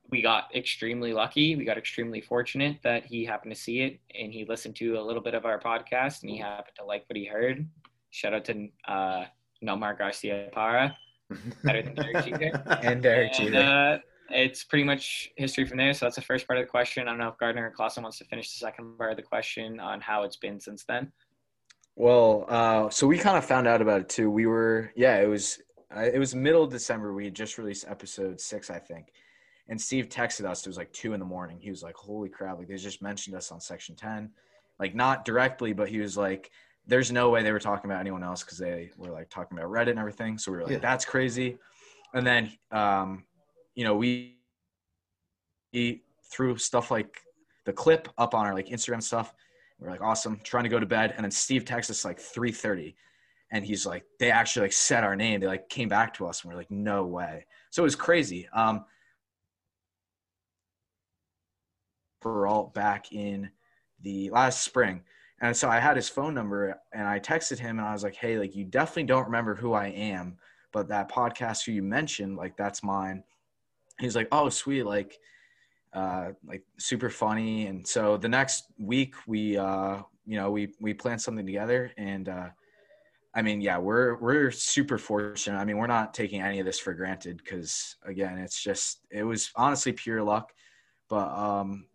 [0.10, 1.56] We got extremely lucky.
[1.56, 5.02] We got extremely fortunate that he happened to see it and he listened to a
[5.02, 7.68] little bit of our podcast and he happened to like what he heard.
[8.12, 9.26] Shout out to uh,
[9.64, 10.94] Nomar Garciaparra,
[11.64, 12.56] better than Derek.
[12.84, 13.98] And Derek And, uh,
[14.34, 15.94] it's pretty much history from there.
[15.94, 17.08] So that's the first part of the question.
[17.08, 19.24] I don't know if Gardner or Clausen wants to finish the second part of the
[19.24, 21.12] question on how it's been since then.
[21.96, 24.30] Well, uh, so we kind of found out about it too.
[24.30, 25.60] We were, yeah, it was,
[25.96, 27.14] uh, it was middle of December.
[27.14, 29.08] We had just released episode six, I think,
[29.68, 30.66] and Steve texted us.
[30.66, 31.60] It was like two in the morning.
[31.60, 32.58] He was like, "Holy crap!
[32.58, 34.32] Like they just mentioned us on Section Ten,
[34.80, 36.50] like not directly, but he was like,
[36.88, 39.70] there's no way they were talking about anyone else because they were like talking about
[39.70, 40.38] Reddit and everything.
[40.38, 40.80] So we were like, Yeah.
[40.80, 41.58] that's crazy.
[42.14, 43.24] And then, um,
[43.76, 44.38] you know, we,
[45.74, 47.22] we threw stuff like
[47.66, 49.34] the clip up on our like Instagram stuff.
[49.80, 51.14] We are like, awesome, trying to go to bed.
[51.16, 52.96] And then Steve texts us like 3:30,
[53.52, 55.40] and he's like, they actually like said our name.
[55.40, 57.46] They like came back to us, and we are like, no way.
[57.72, 58.48] So it was crazy.
[58.54, 58.86] Um,
[62.24, 63.50] we're all back in
[64.02, 65.02] the last spring.
[65.42, 68.16] And so I had his phone number and I texted him and I was like,
[68.16, 70.38] hey, like you definitely don't remember who I am,
[70.72, 73.24] but that podcast who you mentioned, like that's mine.
[74.02, 75.18] He's like, oh, sweet, like,
[75.94, 77.68] uh, like super funny.
[77.68, 82.30] And so the next week we, uh, you know, we we planned something together, and
[82.30, 82.50] uh,
[83.34, 85.58] I mean, yeah, we're we're super fortunate.
[85.58, 89.24] I mean, we're not taking any of this for granted because again, it's just it
[89.24, 90.52] was honestly pure luck,
[91.10, 91.86] but um,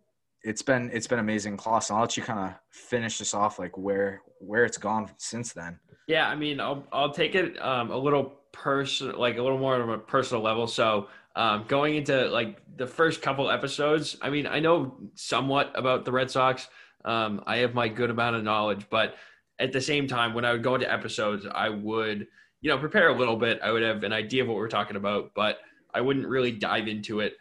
[0.43, 1.57] it's been it's been amazing.
[1.57, 5.09] Klaus, And I'll let you kind of finish this off, like where where it's gone
[5.17, 5.79] since then.
[6.07, 9.79] Yeah, I mean, I'll I'll take it um, a little personal, like a little more
[9.79, 10.65] of a personal level.
[10.65, 11.07] So
[11.37, 16.11] um, going into like the first couple episodes, I mean, I know somewhat about the
[16.11, 16.67] Red Sox.
[17.05, 19.15] Um, I have my good amount of knowledge, but
[19.59, 22.27] at the same time, when I would go into episodes, I would
[22.61, 23.59] you know prepare a little bit.
[23.61, 25.59] I would have an idea of what we're talking about, but
[25.93, 27.33] I wouldn't really dive into it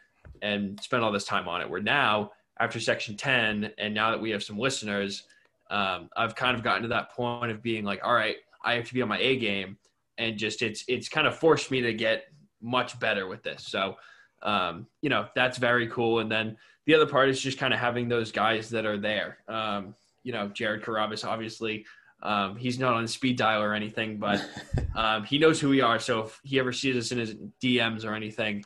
[0.43, 1.71] and spend all this time on it.
[1.71, 5.23] Where now, after Section Ten, and now that we have some listeners,
[5.71, 8.87] um, I've kind of gotten to that point of being like, all right, I have
[8.89, 9.79] to be on my A game,
[10.19, 12.27] and just it's it's kind of forced me to get
[12.61, 13.67] much better with this.
[13.67, 13.97] So,
[14.43, 16.21] um, you know, that's very cool.
[16.21, 19.39] And then the other part is just kind of having those guys that are there.
[19.49, 21.85] Um, you know, Jared Carrabis, obviously,
[22.23, 24.45] um, he's not on speed dial or anything, but
[24.97, 25.99] um, he knows who we are.
[25.99, 28.65] So if he ever sees us in his DMs or anything,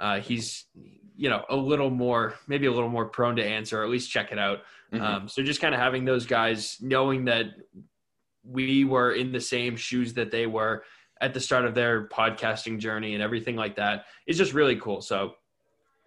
[0.00, 0.66] uh, he's
[1.18, 4.10] you know a little more maybe a little more prone to answer or at least
[4.10, 4.58] check it out
[4.92, 5.00] Mhm.
[5.00, 7.46] um, so just kind of having those guys knowing that
[8.44, 10.84] we were in the same shoes that they were
[11.20, 15.00] at the start of their podcasting journey and everything like that is just really cool
[15.00, 15.34] so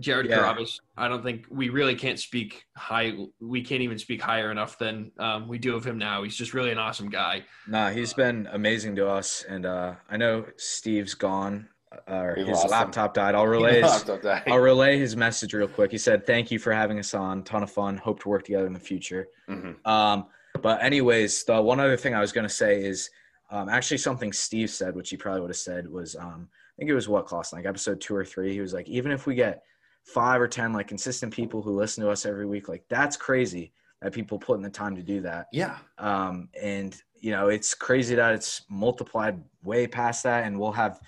[0.01, 0.37] jared Yeah.
[0.39, 4.77] Carrabis, i don't think we really can't speak high we can't even speak higher enough
[4.77, 8.13] than um, we do of him now he's just really an awesome guy Nah, he's
[8.13, 11.67] been amazing to us, and uh, I know Steve's gone,
[12.09, 12.71] uh, or We his lost him.
[12.71, 13.35] laptop died.
[13.35, 13.81] I'll relay.
[13.81, 14.43] His, Laptop died.
[14.47, 15.91] I'll relay his message real quick.
[15.91, 17.43] He said, "Thank you for having us on.
[17.43, 17.97] Ton of fun.
[17.97, 19.85] Hope to work together in the future." Mhm.
[19.85, 20.25] Um,
[20.63, 23.09] but anyways, the one other thing I was gonna say is
[23.51, 26.89] um, actually something Steve said, which he probably would have said was um, I think
[26.89, 28.53] it was what Klaus like episode two or three.
[28.53, 29.63] He was like, even if we get
[30.03, 33.73] five or ten like consistent people who listen to us every week, like that's crazy
[34.01, 35.47] that people put in the time to do that.
[35.51, 35.77] Yeah.
[35.97, 40.99] Um, and you know, it's crazy that it's multiplied way past that, and we'll have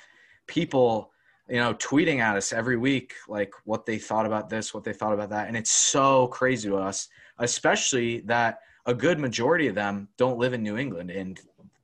[0.48, 1.12] people,
[1.48, 4.94] you know, tweeting at us every week like what they thought about this, what they
[4.94, 7.08] thought about that, and it's so crazy to us,
[7.39, 11.39] especially that a good majority of them don't live in New England, and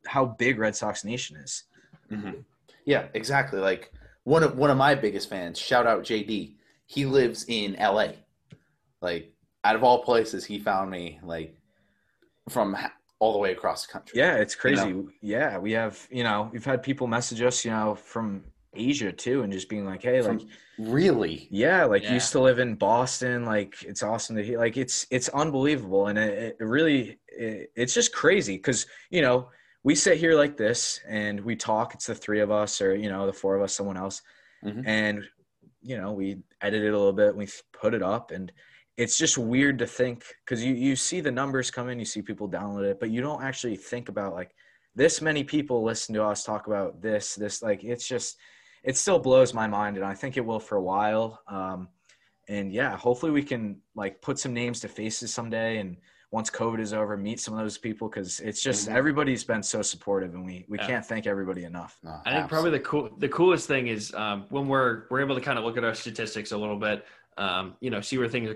[0.08, 1.64] how big Red Sox Nation is.
[2.12, 2.43] Mhm.
[2.86, 3.60] Yeah, exactly.
[3.60, 3.91] Like
[4.24, 6.55] one of one of my biggest fans, shout out JD.
[6.86, 8.14] He lives in LA.
[9.01, 9.34] Like
[9.64, 11.55] out of all places, he found me like
[12.49, 12.76] from
[13.20, 14.20] all the way across the country.
[14.20, 14.86] Yeah, it's crazy.
[14.93, 15.10] know?
[15.22, 18.43] Yeah, we have, you know, we've had people message us, you know, from
[18.76, 20.39] Asia too, and just being like, hey, like.
[20.39, 21.47] From- really.
[21.49, 22.14] Yeah, like Yeah.
[22.14, 23.43] used to live in Boston.
[23.45, 24.60] Like it's awesome to hear.
[24.60, 29.49] Like it's it's unbelievable, and it, it really it, it's just crazy because you know
[29.88, 31.93] we sit here like this and we talk.
[31.93, 34.21] It's the three of us, or you know the four of us, someone else,
[34.61, 34.83] Mhm.
[34.85, 35.23] and
[35.81, 37.33] you know we edit it a little bit.
[37.33, 38.51] We put it up, and
[38.97, 42.21] it's just weird to think because you you see the numbers come in, you see
[42.21, 44.53] people download it, but you don't actually think about like
[44.93, 48.38] this many people listen to us talk about this this like it's just
[48.83, 51.88] it still blows my mind and i think it will for a while um,
[52.49, 55.97] and yeah hopefully we can like put some names to faces someday and
[56.32, 59.82] once covid is over meet some of those people because it's just everybody's been so
[59.82, 60.88] supportive and we we Yeah.
[60.88, 64.45] can't thank everybody enough No, I think probably the cool the coolest thing is um,
[64.49, 67.05] when we're we're able to kind of look at our statistics a little bit,
[67.38, 68.55] um, you know, see where things are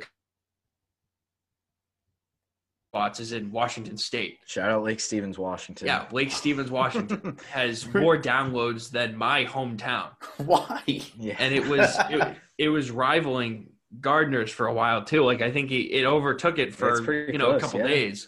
[2.94, 4.40] spots is in Washington State.
[4.46, 5.88] Shout out Lake Stevens, Washington.
[5.88, 10.82] Yeah, Lake Stevens, Washington has more downloads than my hometown, Why?
[11.18, 11.36] Yeah.
[11.40, 15.24] and it was it, it was rivaling Gardner's for a while too.
[15.24, 17.88] Like I think it, it overtook it for you know a couple yeah.
[17.88, 18.28] days,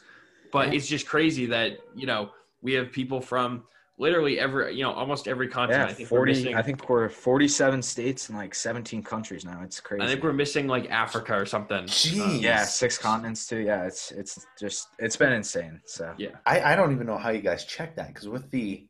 [0.52, 0.74] but Yeah.
[0.76, 3.64] it's just crazy that you know we have people from
[4.00, 5.88] literally every you know almost every continent.
[5.88, 6.56] yeah, I think we're 40 missing.
[6.56, 9.62] I think we're 47 states and like 17 countries now.
[9.64, 10.04] It's crazy.
[10.04, 11.84] I think we're missing like Africa or something.
[11.86, 12.42] Jeez.
[12.42, 13.60] yeah, six continents too.
[13.60, 15.80] Yeah, it's it's just it's been insane.
[15.86, 16.30] So Yeah.
[16.46, 18.86] I, I don't even know how you guys check that because with the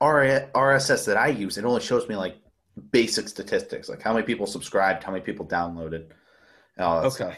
[0.00, 2.36] RSS that I use, it only shows me like
[2.90, 6.06] basic statistics, like how many people subscribed, how many people downloaded.
[6.76, 7.14] and all that Okay.
[7.16, 7.36] stuff.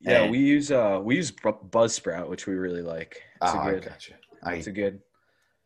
[0.00, 3.22] Yeah, And- we use uh we use Bu- Buzzsprout, which we really like.
[3.42, 3.84] It's Oh, a I good.
[3.84, 4.14] gotcha.
[4.42, 5.00] I, It's a good.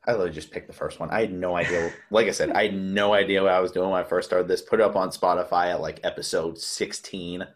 [0.07, 1.11] I literally just picked the first one.
[1.11, 1.93] I had no idea.
[2.11, 4.49] like I said, I had no idea what I was doing when I first started
[4.49, 4.61] this.
[4.63, 7.47] Put it up on Spotify at like episode 16.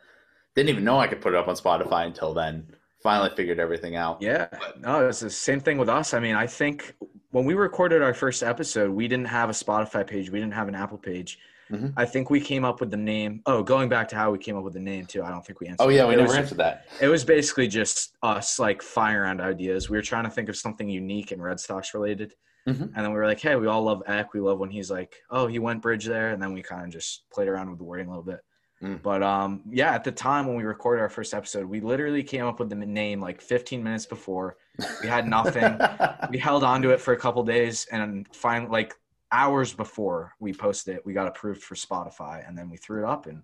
[0.55, 2.74] Didn't even know I could put it up on Spotify until then.
[3.03, 4.20] Finally figured everything out.
[4.20, 4.49] Yeah,
[4.80, 6.14] no, it's the same thing with us.
[6.14, 6.94] I mean, I think
[7.31, 10.68] when we recorded our first episode, we didn't have a Spotify page, we didn't have
[10.68, 11.39] an Apple page.
[11.70, 11.93] Mhm.
[11.99, 13.43] I think we came up with the name.
[13.45, 15.22] Oh, going back to how we came up with the name too.
[15.22, 15.85] I don't think we answered.
[15.85, 16.09] Oh, yeah, that.
[16.09, 16.87] we It never was- answered that.
[17.03, 19.91] It was basically just us like firing around ideas.
[19.91, 22.33] We were trying to think of something unique and Red Sox related.
[22.66, 22.81] Mhm.
[22.85, 24.33] And then we were like, hey, we all love Eck.
[24.33, 26.31] We love when he's like, oh, he went bridge there.
[26.31, 28.41] And then we kind of just played around with the wording a little bit.
[28.83, 29.03] Mm.
[29.03, 32.47] But um, yeah, at the time when we recorded our first episode, we literally came
[32.47, 34.57] up with the name like 15 minutes before.
[35.03, 35.79] We had nothing.
[36.31, 38.95] we held on to it for a couple days and finally, like
[39.33, 43.09] hours before we posted it, we got approved for Spotify and then we threw it
[43.09, 43.26] up.
[43.26, 43.43] And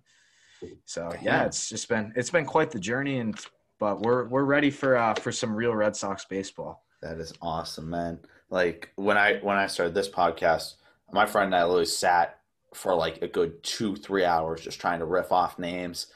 [0.85, 3.19] so, yeah, it's just been, it's been quite the journey.
[3.19, 3.39] And,
[3.79, 6.85] but we're, we're ready for, uh, for some real Red Sox baseball.
[7.01, 8.19] That is awesome, man.
[8.49, 10.75] Like when I when I started this podcast,
[11.11, 12.39] my friend and I literally sat
[12.73, 16.07] for like a good two, three hours just trying to riff off names.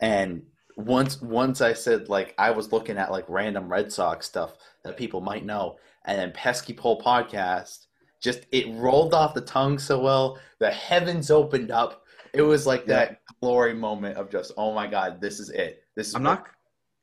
[0.00, 0.42] And
[0.76, 4.54] once once I said like I was looking at like random Red Sox stuff
[4.88, 7.86] that people might know, and then Pesky Pole podcast,
[8.20, 10.38] just it rolled off the tongue so well.
[10.58, 12.04] The heavens opened up.
[12.34, 15.84] It was like that glory moment of just, oh my god, this is it.
[15.94, 16.46] This is I'm what- not,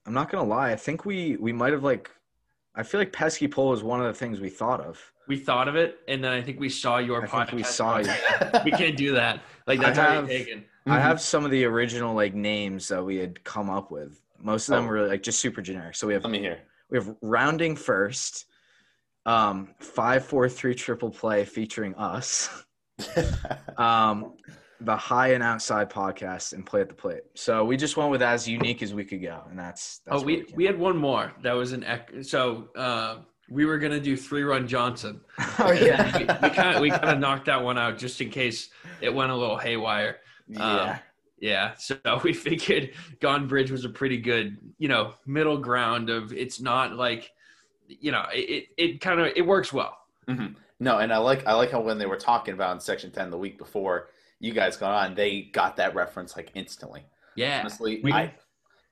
[0.06, 0.72] I'm not going to lie.
[0.72, 2.12] I think we, we might've like,
[2.76, 5.00] I feel like pesky pole is one of the things we thought of.
[5.28, 7.46] We thought of it, and then I think we saw your I podcast.
[7.48, 8.12] think we saw you.
[8.66, 9.42] we can't do that.
[9.66, 10.66] Like I that's already have- taken.
[10.88, 11.02] I mm-hmm.
[11.02, 14.22] have some of the original like names that we had come up with.
[14.40, 14.90] Most of them Oh.
[14.90, 15.96] were like just super generic.
[15.96, 16.60] So we have Let me hear.
[16.90, 18.46] We have rounding first,
[19.26, 22.50] um, five four three triple play featuring us,
[23.78, 24.34] um,
[24.82, 27.22] the high and outside podcast, and play at the plate.
[27.34, 30.18] So we just went with as unique as we could go, and that's, that's Oh,
[30.18, 31.34] what we we had one more.
[31.42, 33.18] That was an ec- so uh,
[33.50, 35.22] we were gonna do three run Johnson.
[35.60, 38.70] oh yeah, we kind of we kind of knocked that one out just in case
[39.02, 40.18] it went a little haywire.
[40.48, 41.00] yeah.
[41.46, 46.34] Yeah, so we figured Gone Bridge was a pretty good, you know, middle ground of
[46.34, 47.32] it's not like,
[47.88, 49.96] you know, it it, it kind of it works well.
[50.80, 53.30] No, and I like I like how when they were talking about in section ten
[53.30, 57.06] the week before you guys got on, they got that reference like instantly.
[57.36, 58.34] Yeah, Honestly, we- I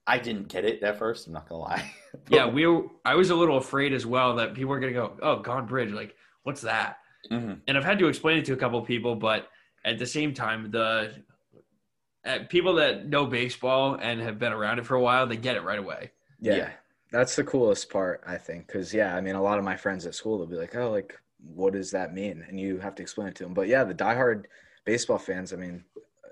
[0.05, 1.25] I didn't get it at first.
[1.27, 1.91] I'm not gonna lie.
[2.29, 2.45] yeah.
[2.47, 5.39] We were, I was a little afraid as well that people were gonna go, oh,
[5.39, 6.97] Gone Bridge, like what's that?
[7.31, 7.61] Mhm.
[7.67, 9.47] And I've had to explain it to a couple of people, but
[9.85, 11.13] at the same time, the
[12.49, 15.63] people that know baseball and have been around it for a while, they get it
[15.63, 16.11] right away.
[16.39, 16.69] yeah, Yeah.
[17.11, 20.05] That's the coolest part, I think, because yeah, I mean, a lot of my friends
[20.07, 21.15] at school they'll be like, "Oh, like,
[21.53, 23.53] what does that mean?" And you have to explain it to them.
[23.53, 24.45] But yeah, the diehard
[24.83, 25.83] baseball fans, I mean,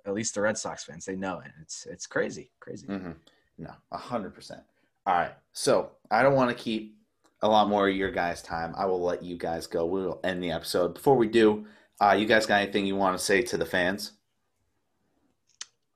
[0.07, 1.51] at least the Red Sox fans, they know it.
[1.61, 2.87] It's it's crazy, crazy.
[2.87, 3.15] Mhm.
[3.59, 4.61] No, a hundred percent.
[5.05, 6.95] All right, so I don't want to keep
[7.43, 8.73] a lot more of your guys' time.
[8.75, 9.85] I will let you guys go.
[9.85, 10.95] We'll end the episode.
[10.95, 11.67] Before we do,
[12.01, 14.13] uh, you guys got anything you want to say to the fans?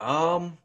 [0.06, 0.58] Um,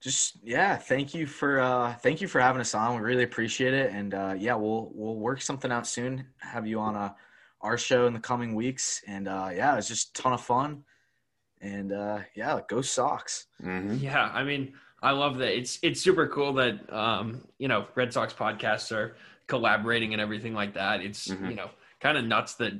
[0.00, 2.96] just yeah, thank you for uh thank you for having us on.
[2.96, 6.26] We really appreciate it, and uh, yeah, we'll we'll work something out soon.
[6.38, 7.12] Have you on uh,
[7.60, 10.84] our show in the coming weeks, and uh, yeah, it's just a ton of fun,
[11.60, 13.46] and uh, yeah, go Sox.
[13.62, 13.96] Mm-hmm.
[13.96, 15.56] Yeah, I mean, I love that.
[15.56, 19.16] It's it's super cool that um, you know, Red Sox podcasts are
[19.48, 21.00] collaborating and everything like that.
[21.00, 21.50] It's Mhm.
[21.50, 21.70] you know,
[22.00, 22.72] kind of nuts that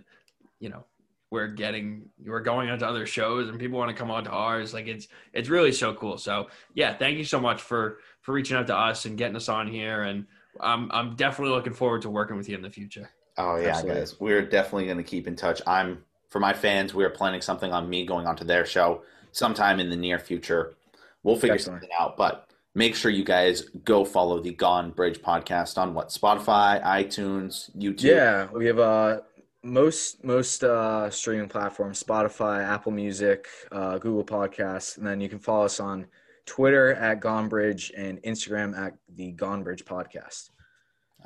[0.61, 0.85] you know,
[1.31, 4.31] we're getting we're going on to other shows and people want to come on to
[4.31, 4.73] ours.
[4.73, 6.17] Like it's it's really so cool.
[6.19, 9.49] So, yeah, thank you so much for for reaching out to us and getting us
[9.49, 10.27] on here and
[10.61, 13.11] I'm I'm definitely looking forward to working with you in the future.
[13.37, 14.01] Oh yeah, Absolutely.
[14.01, 15.63] guys, we're definitely going to keep in touch.
[15.67, 16.95] I'm for my fans.
[16.95, 19.03] We are planning something on me going onto their show
[19.33, 20.77] sometime in the near future.
[21.23, 21.81] We'll figure Definitely.
[21.81, 26.09] something out, but make sure you guys go follow the Gone Bridge podcast on what
[26.09, 28.03] Spotify, iTunes, YouTube.
[28.03, 29.21] Yeah, we have uh
[29.63, 35.39] most most uh streaming platforms: Spotify, Apple Music, uh, Google Podcasts, and then you can
[35.39, 36.07] follow us on
[36.47, 40.51] Twitter at Gonebridge and Instagram at the Gonebridge Podcast.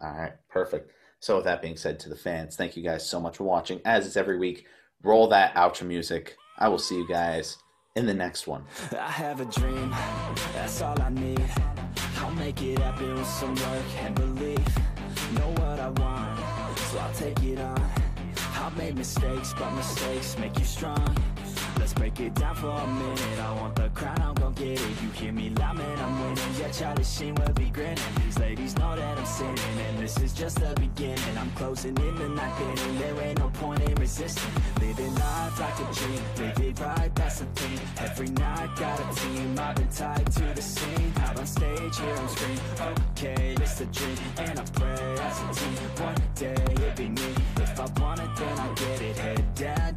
[0.03, 0.93] All right, perfect.
[1.21, 3.81] So, with that being said, to the fans, thank you guys so much for watching.
[3.85, 4.67] As is every week,
[5.03, 6.37] roll that outro music.
[6.59, 7.57] I will see you guys
[7.95, 8.65] in the next one.
[8.93, 9.91] I have a dream,
[10.55, 11.45] that's all I need.
[12.17, 14.79] I'll make it happen with some work and belief.
[15.35, 18.02] Know what I want, so I'll take it on.
[18.73, 21.32] I've made mistakes, but mistakes make you strong.
[21.83, 23.41] Let's break it down for a minute.
[23.41, 25.03] I want the crown, I'm gon' get it.
[25.03, 26.55] You hear me loud, man, I'm winning.
[26.57, 27.99] Yeah, Charlie Sheen will be grinning.
[28.25, 29.59] These ladies know that I'm sinning,
[29.89, 31.37] and this is just the beginning.
[31.37, 32.99] I'm closing in the night inning.
[33.01, 34.53] There ain't no point in resisting.
[34.81, 37.81] Living life like a dream, live it right, that's the thing.
[37.99, 39.59] Every night, got a team.
[39.59, 41.13] I've been tied to the scene.
[41.17, 42.59] Out on stage, here I'm scream.
[43.11, 45.75] Okay, it's a dream, and I pray as a team.
[45.99, 47.35] One day it'll be me.
[47.57, 49.17] If I want it, then I get it.
[49.17, 49.92] Head down, it.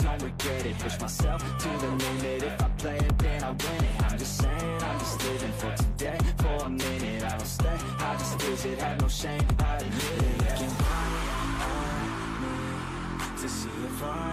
[0.86, 2.44] Push myself to the limit.
[2.44, 4.04] If I play it, then I win it.
[4.04, 6.20] I'm just saying, I'm just living for today.
[6.38, 7.78] For a minute, I don't stay.
[7.98, 9.42] I just visit, have no shame.
[9.58, 10.42] I admit it.
[10.46, 14.32] Looking right at me to see if I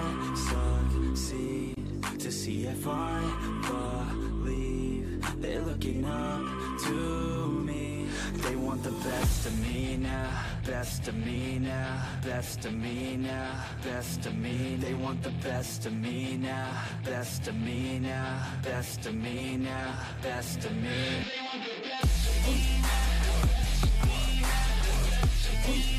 [1.15, 2.21] succeed.
[2.21, 3.23] To see if I
[3.63, 6.43] believe they're looking up
[6.85, 7.32] to
[8.73, 14.25] want the best of me now, best of me now, best of me now, best
[14.25, 14.77] of me.
[14.77, 16.71] They want the best of me now,
[17.05, 20.89] best of me now, best of me now, best of me.
[25.63, 25.92] I swear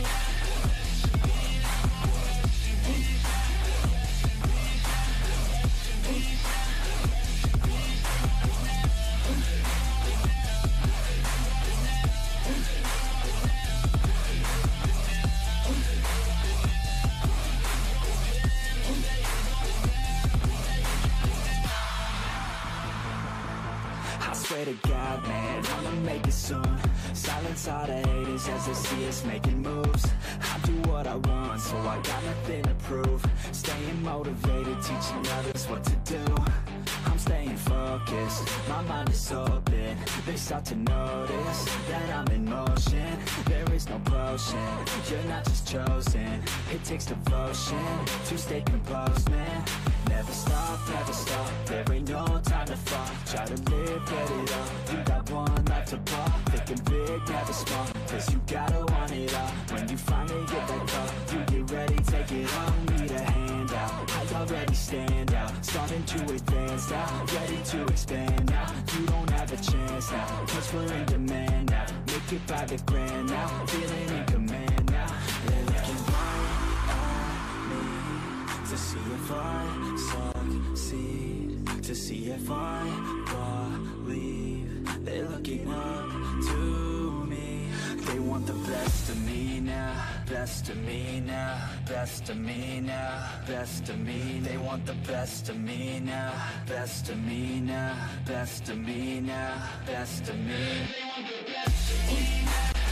[24.81, 26.77] God, man, I'ma make it soon.
[27.13, 30.07] Silence all the haters as they see us making moves.
[30.41, 33.25] I do what I want, so I got nothing to prove.
[33.51, 36.62] Staying motivated, teaching others what to do.
[37.33, 39.97] Staying focused, my mind is open.
[40.23, 43.17] They start to notice that I'm in motion.
[43.45, 44.59] There is no potion,
[45.09, 46.43] you're not just chosen.
[46.71, 47.83] It takes devotion
[48.27, 49.63] to stay composed, man.
[50.09, 51.49] Never stop, never stop.
[51.65, 53.09] There ain't no time to fall.
[53.25, 54.69] Try to live, get it up.
[54.91, 56.29] You got one life to ball.
[56.51, 57.87] Thinking big, never small.
[58.09, 59.51] Cause you gotta want it all.
[59.71, 62.85] When you finally get that call, you get ready, take it on.
[62.85, 63.42] Need a handout.
[64.43, 65.53] Already stand out.
[65.63, 67.25] Starting to advance now.
[67.33, 68.67] Ready to expand now.
[68.99, 70.45] You don't have a chance now.
[70.47, 71.85] Cause we're in demand now.
[72.07, 73.65] Make it by the grand now.
[73.67, 75.07] Feeling in command now.
[75.45, 76.49] They're looking right
[76.89, 77.83] at me
[78.69, 79.63] to see if I
[80.11, 82.83] succeed, to see if I
[84.03, 86.09] believe they're looking up
[86.47, 86.92] to.
[88.05, 93.29] They want the best of me now, best of me now, best of me now,
[93.47, 94.39] best of me.
[94.43, 96.33] They want the best of me now,
[96.67, 97.95] best of me now,
[98.25, 100.53] best of me now, best of me.
[100.53, 102.82] They want the best of me now.